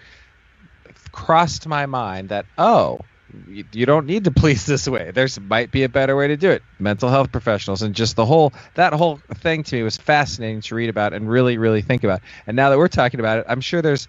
[1.12, 3.00] crossed my mind that, oh,
[3.48, 5.10] you, you don't need to police this way.
[5.12, 6.62] There's might be a better way to do it.
[6.78, 10.74] Mental health professionals and just the whole that whole thing to me was fascinating to
[10.74, 12.20] read about and really really think about.
[12.46, 14.08] And now that we're talking about it, I'm sure there's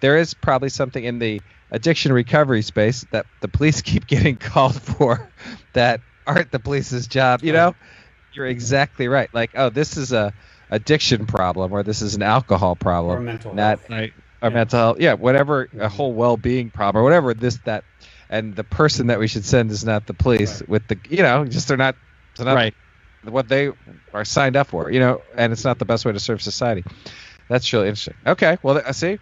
[0.00, 4.80] there is probably something in the addiction recovery space that the police keep getting called
[4.80, 5.30] for
[5.74, 7.42] that aren't the police's job.
[7.44, 7.74] You know,
[8.32, 9.32] you're exactly right.
[9.34, 10.32] Like, oh, this is a
[10.70, 13.90] addiction problem or this is an alcohol problem, or mental not health.
[13.90, 14.12] Right.
[14.42, 14.54] or Yeah.
[14.54, 15.00] mental health.
[15.00, 15.86] Yeah, whatever a mm-hmm.
[15.86, 17.84] whole well-being problem or whatever this that,
[18.30, 20.68] and the person that we should send is not the police Right.
[20.70, 21.96] with the you know just they're not
[22.36, 22.74] they're not Right.
[23.24, 23.70] what they
[24.14, 24.90] are signed up for.
[24.90, 26.84] You know, and it's not the best way to serve society.
[27.48, 28.14] That's really interesting.
[28.26, 29.18] Okay, well, I see.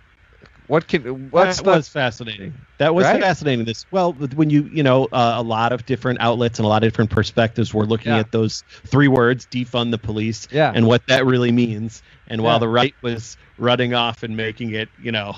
[0.69, 2.53] What can what's that the was fascinating.
[2.79, 3.23] That was Right?
[3.23, 3.65] fascinating.
[3.65, 6.85] This well, when you you know uh, a lot of different outlets and a lot
[6.85, 8.19] of different perspectives were looking Yeah.
[8.19, 10.71] at those three words, defund the police, Yeah.
[10.75, 12.03] and what that really means.
[12.27, 12.59] And while Yeah.
[12.61, 15.37] the right was running off and making it, you know,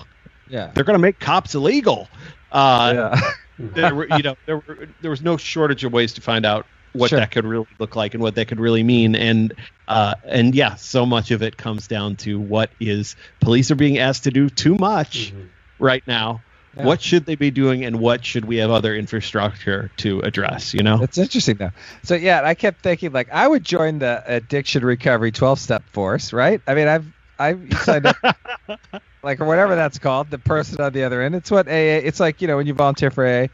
[0.48, 2.10] yeah they're going to make cops illegal.
[2.50, 3.20] Uh, yeah
[3.74, 6.66] there were, you know, there were, there was no shortage of ways to find out
[6.92, 7.20] what Sure.
[7.20, 9.14] that could really look like and what that could really mean.
[9.14, 9.54] And
[9.86, 13.98] uh, and yeah, so much of it comes down to what is police are being
[13.98, 15.48] asked to do too much Mhm.
[15.78, 16.42] right now.
[16.76, 16.84] Yeah.
[16.84, 20.72] What should they be doing, and what should we have other infrastructure to address?
[20.72, 21.70] You know, That's interesting though.
[22.04, 26.32] So yeah, I kept thinking like I would join the addiction recovery 12 step force,
[26.32, 26.60] right?
[26.68, 27.06] I mean, I've
[27.40, 28.16] I've signed up
[29.24, 31.34] like or whatever that's called, the person on the other end.
[31.34, 33.48] It's what AA it's like, you know, when you volunteer for AA.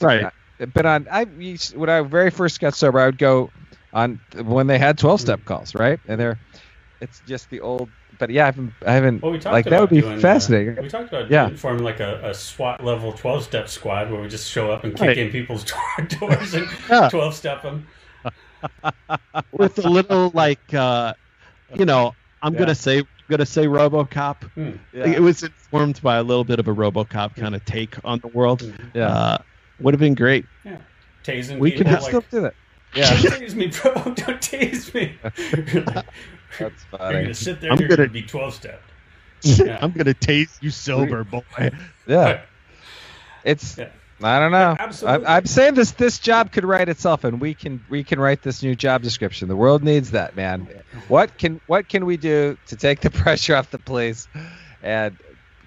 [0.00, 0.28] right?
[0.74, 3.52] But on I when I very first got sober, I would go
[3.92, 6.00] on when they had 12 step calls, right?
[6.06, 6.40] And they're
[7.00, 9.70] it's just the old but yeah, I haven't I haven't Well, we talked like about
[9.70, 10.76] that would be doing, uh, fascinating.
[10.82, 11.48] we talked about Yeah.
[11.56, 14.94] forming like a, a SWAT level 12 step squad where we just show up and
[14.94, 15.18] kick Right.
[15.18, 15.64] in people's
[16.20, 17.08] doors and Yeah.
[17.08, 17.86] 12 step them.
[19.52, 21.14] With a little like, uh,
[21.74, 22.60] you know, I'm Yeah.
[22.60, 24.42] gonna say gonna say RoboCop.
[24.52, 24.70] Hmm.
[24.92, 25.06] Yeah.
[25.06, 28.28] It was informed by a little bit of a RoboCop kind of take on the
[28.28, 28.62] world.
[28.94, 29.06] yeah.
[29.08, 29.38] Uh,
[29.80, 30.44] would have been great.
[30.64, 30.76] Yeah.
[31.24, 32.54] Tasing We people could I'd like, still do that.
[32.94, 33.08] Yeah.
[33.22, 33.94] Don't tase me, bro.
[33.94, 35.16] Don't tase me.
[35.72, 36.04] You're like, That's
[36.60, 37.12] You're funny.
[37.14, 38.82] going to sit there I'm and you're gonna- going to be 12 stepped.
[39.42, 39.78] Yeah.
[39.80, 41.70] I'm gonna tase you sober, boy.
[42.06, 42.42] Yeah.
[43.44, 43.88] It's Yeah.
[44.22, 44.76] I don't know.
[44.78, 45.26] Absolutely.
[45.26, 48.42] I, I'm saying this this job could write itself, and we can we can write
[48.42, 49.48] this new job description.
[49.48, 50.68] The world needs that, man.
[51.08, 54.28] What can what can we do to take the pressure off the police
[54.82, 55.16] and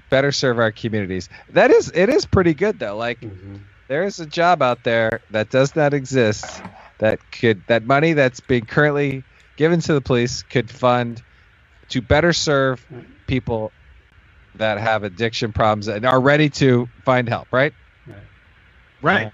[0.10, 1.30] better serve our communities?
[1.50, 2.96] That is it is pretty good though.
[2.98, 3.62] Like Mhm.
[3.88, 6.46] there is a job out there that does not exist
[7.00, 9.24] that could that money that's being currently
[9.58, 11.22] given to the police could fund
[11.90, 12.86] to better serve
[13.28, 13.72] people
[14.56, 17.48] that have addiction problems and are ready to find help.
[17.52, 17.74] Right?
[19.04, 19.32] Right.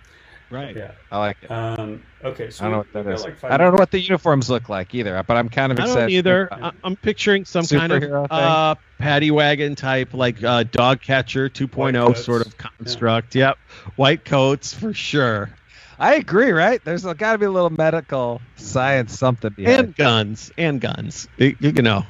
[0.51, 0.75] Right.
[0.75, 0.91] Yeah.
[1.11, 1.51] I like it.
[1.51, 2.49] Um, okay.
[2.49, 3.43] So I don't know what that we've got is.
[3.43, 5.97] like I don't know what the uniforms look like either, but I'm kind of excited.
[5.97, 6.49] I don't either.
[6.51, 12.17] I- I'm picturing some kind of uh, paddy wagon type, like uh, dog catcher 2.0
[12.17, 13.35] sort of construct.
[13.35, 13.59] Yep,
[13.95, 15.51] white coats for sure,
[15.99, 16.83] I agree, right?
[16.83, 19.79] There's got to be a little medical science something behind.
[19.79, 21.27] and guns, and guns.
[21.37, 22.07] You, you know,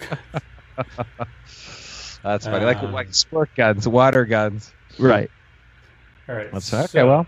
[2.24, 2.64] That's funny.
[2.64, 4.72] like Um, like sport guns, water guns.
[4.98, 5.30] right.
[6.28, 6.50] All right.
[6.52, 7.02] That's so, okay.
[7.04, 7.26] Well,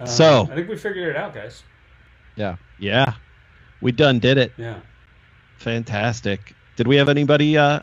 [0.00, 1.62] um, So- I think we figured it out, guys.
[2.36, 3.14] Yeah, Yeah.
[3.80, 4.52] we done did it.
[4.56, 4.76] Yeah.
[5.58, 6.54] Fantastic.
[6.76, 7.80] Did we have anybody uh,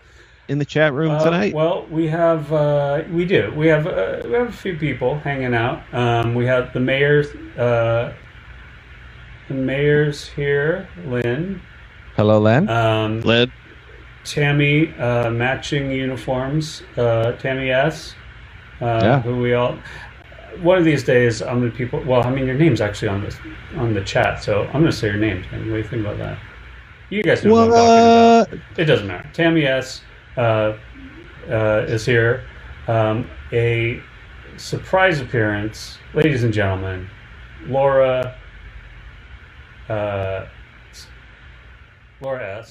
[0.47, 1.53] in the chat room Uh, tonight?
[1.53, 5.53] Well, we have uh, we do we have uh, we have a few people hanging
[5.53, 5.81] out.
[5.93, 7.27] Um, we have the mayor's
[7.57, 8.13] uh,
[9.49, 11.61] the mayor's here, Lynn,
[12.15, 12.69] hello, Lynn.
[12.69, 13.51] um, Led.
[14.23, 18.15] Tammy, uh, matching uniforms, uh, Tammy S.
[18.81, 19.21] Uh, Yeah.
[19.21, 19.77] Who we all.
[20.61, 22.01] One of these days, I'm gonna people.
[22.05, 23.37] Well, I mean, your name's actually on the
[23.77, 25.43] on the chat, so I'm gonna say your name.
[25.43, 25.69] Tammy.
[25.71, 26.39] What do you think about that?
[27.09, 28.79] You guys know what I'm talking about.
[28.79, 29.29] It doesn't matter.
[29.33, 30.01] Tammy S.
[30.37, 30.77] Uh,
[31.49, 32.43] uh, is here.
[32.87, 34.01] Um, a
[34.57, 37.09] surprise appearance, ladies and gentlemen.
[37.67, 38.35] Laura.
[39.89, 40.45] Uh,
[42.21, 42.69] Laura S.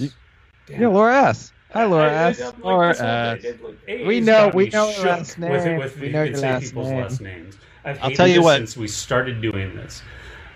[0.67, 0.89] Damn Yeah.
[0.89, 1.53] Laura S.
[1.73, 2.41] Hi, Laura I- I- S.
[2.41, 3.43] I'm like, Laura this whole S.
[3.43, 5.77] like, We know- we know your last name.
[5.79, 7.01] with We the, know with your saying last people's name.
[7.03, 7.59] last names.
[7.85, 8.57] I've I'll hated tell you this what.
[8.59, 10.03] since we started doing this.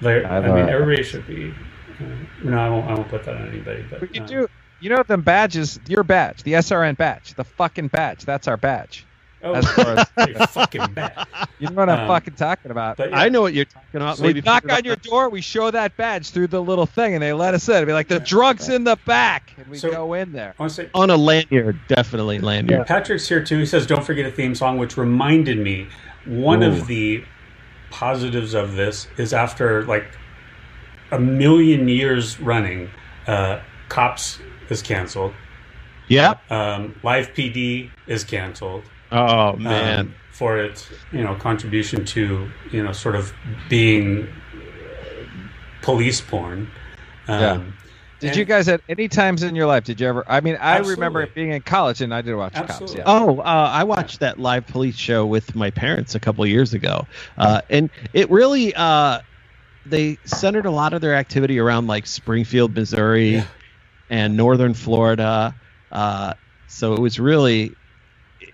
[0.00, 0.70] Like, Hi, I mean, Laura.
[0.70, 1.52] everybody should be.
[2.00, 2.04] Uh,
[2.44, 2.86] no, I won't.
[2.90, 3.84] I won't put that on anybody.
[3.90, 4.48] But We can uh, do.
[4.80, 5.80] You know them badges.
[5.88, 8.24] Your badge, the SRN badge, the fucking badge.
[8.24, 9.04] That's our badge.
[9.42, 11.26] Oh, as far as- you're fucking bad.
[11.60, 12.96] You know what I'm Um, fucking talking about.
[12.98, 14.16] But yeah, I know what you're talking about.
[14.18, 17.14] So we Maybe knock on your door, we show that badge through the little thing,
[17.14, 17.74] and they let us in.
[17.74, 20.54] It'd be like the drunk's in the back, and we So- go in there.
[20.56, 22.86] I want to say on a lanyard, definitely lanyard.
[22.86, 23.58] Patrick's here too.
[23.58, 25.88] He says, "Don't forget a theme song," which reminded me
[26.28, 26.68] one Ooh.
[26.68, 27.24] of the
[27.90, 30.06] positives of this is after like
[31.10, 32.90] a million years running,
[33.26, 35.32] uh, Cops is canceled.
[36.08, 36.34] Yeah.
[36.50, 38.84] Um, Live PD is canceled.
[39.10, 40.14] Oh um, man.
[40.32, 43.32] for its you know contribution to you know sort of
[43.68, 44.28] being
[45.82, 46.70] police porn.
[47.26, 47.62] Um, Yeah.
[48.20, 49.84] Did and- you guys at any times in your life?
[49.84, 50.24] Did you ever?
[50.26, 51.22] I mean, I remember Absolutely.
[51.22, 52.96] it being in college, and I did watch Absolutely.
[52.96, 53.08] cops.
[53.08, 53.14] Yeah.
[53.26, 53.42] Oh, uh,
[53.72, 57.06] I watched that live police show with my parents a couple years ago,
[57.36, 59.20] uh, and it really uh,
[59.86, 63.44] they centered a lot of their activity around like Springfield, Missouri, Yeah.
[64.10, 65.54] and northern Florida.
[65.92, 66.34] Uh,
[66.66, 67.72] so it was really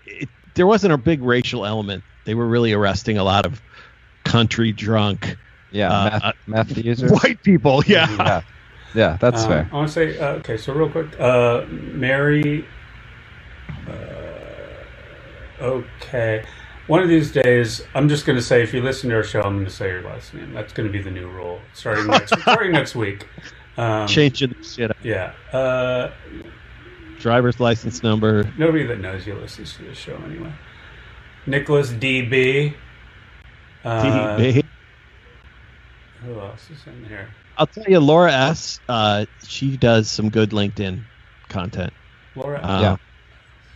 [0.05, 2.03] it, there wasn't a big racial element.
[2.25, 3.61] They were really arresting a lot of
[4.23, 5.37] country drunk
[5.71, 7.11] yeah, uh, meth, uh, meth users.
[7.11, 7.83] white people.
[7.85, 8.07] Yeah.
[8.09, 8.41] Yeah,
[8.95, 9.69] yeah, that's Um, fair.
[9.71, 10.57] I want to say uh, okay.
[10.57, 12.65] So real quick, uh, Mary.
[13.87, 13.91] Uh,
[15.61, 16.43] Okay.
[16.87, 19.41] One of these days, I'm just going to say, if you listen to our show,
[19.41, 20.53] I'm going to say your last name.
[20.53, 23.25] That's going to be the new rule starting next starting next week.
[23.77, 24.97] Um, Changing the shit up.
[25.01, 25.33] Yeah.
[25.51, 26.11] Uh,
[27.19, 28.43] Driver's license number.
[28.57, 30.51] nobody that knows you listens to this show anyway.
[31.47, 32.75] Nicholas DB.
[33.83, 34.03] Uh,
[34.37, 34.63] DB.
[36.23, 37.29] Who else is in here?
[37.57, 38.79] I'll tell you, Laura S.
[38.87, 41.03] Uh, she does some good LinkedIn
[41.49, 41.93] content.
[42.35, 42.59] Laura.
[42.59, 42.97] Uh, Yeah.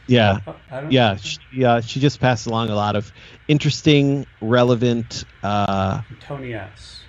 [0.07, 0.39] Yeah.
[0.71, 3.11] I don't Yeah, she uh, she just passed along a lot of
[3.47, 7.01] interesting, relevant, uh, Tony S.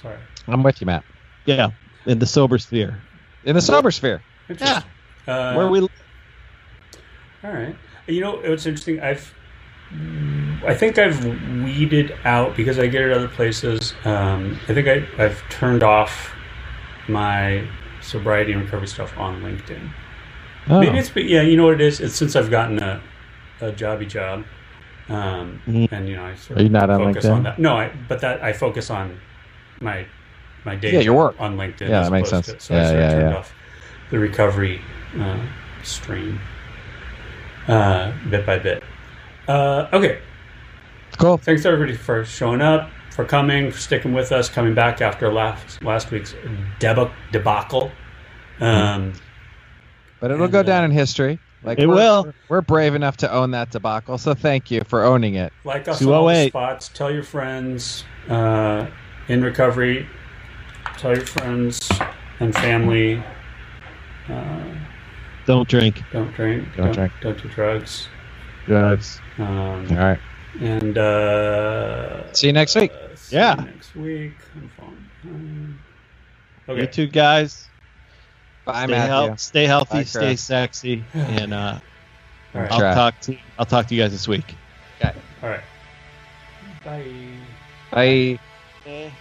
[0.00, 0.18] Sorry.
[0.46, 1.04] I'm with you, Matt.
[1.46, 1.70] yeah,
[2.06, 3.02] in the sober sphere.
[3.44, 4.22] In the sober sphere.
[4.48, 4.84] Interesting.
[5.26, 5.88] Uh, Where we All
[7.52, 7.74] right.
[8.06, 9.00] You know, it's interesting.
[9.00, 9.34] I've,
[10.64, 11.24] I think I've
[11.64, 13.94] weeded out because I get it other places.
[14.04, 16.32] Um, I think I, I've turned off
[17.08, 17.66] my
[18.00, 19.90] sobriety and recovery stuff on LinkedIn.
[20.68, 20.80] Oh.
[20.80, 22.00] Maybe it's, but yeah, you know what it is.
[22.00, 23.00] It's since I've gotten a,
[23.60, 24.44] a jobby job,
[25.08, 25.90] um, Mhm.
[25.90, 27.32] and you know, I sort Are you of not on LinkedIn?
[27.32, 27.58] on that.
[27.58, 29.18] No, I, but that I focus on
[29.80, 30.06] my
[30.64, 31.34] my day Yeah, your work.
[31.40, 31.88] on LinkedIn.
[31.88, 32.46] Yeah, that makes sense.
[32.46, 33.36] To, so I Yeah, of yeah, turned yeah.
[33.36, 33.54] off
[34.10, 34.80] the recovery
[35.18, 35.38] uh,
[35.82, 36.38] stream
[37.66, 38.84] uh, bit by bit.
[39.48, 40.20] Uh, okay,
[41.18, 41.36] Cool.
[41.38, 45.82] thanks everybody for showing up, for coming, for sticking with us, coming back after last
[45.82, 46.34] last week's
[46.78, 47.90] deba- debacle.
[48.60, 49.12] Um,
[50.20, 51.38] But it'll go And, uh, down in history.
[51.64, 52.32] Like It we're, will.
[52.48, 55.52] We're brave enough to own that debacle, so thank you for owning it.
[55.64, 56.88] like us on all the spots.
[56.88, 58.86] Tell your friends uh,
[59.28, 60.08] in recovery.
[60.98, 61.88] Tell your friends
[62.40, 63.22] and family.
[64.28, 64.60] Uh,
[65.46, 66.02] don't drink.
[66.12, 66.66] don't drink.
[66.76, 67.12] Don't drink.
[67.20, 68.08] Don't do drugs.
[68.66, 69.22] Drugs.
[69.38, 69.46] Um,
[69.90, 70.20] All right.
[70.60, 72.92] And uh, See you next week.
[72.92, 73.56] uh, see Yeah.
[73.56, 74.42] you next week.
[74.56, 75.10] I'm fine.
[75.26, 75.80] Um,
[76.68, 76.86] You okay.
[76.86, 77.70] two guys,
[78.64, 81.80] Bye, stay, hel- stay healthy, Bye, stay sexy, and uh,
[82.54, 82.72] All right.
[82.72, 82.94] I'll Try.
[82.94, 84.56] talk to I'll talk to you guys this week.
[85.42, 85.64] All right.
[86.84, 87.48] Bye.
[87.90, 88.38] Bye.
[88.84, 89.12] This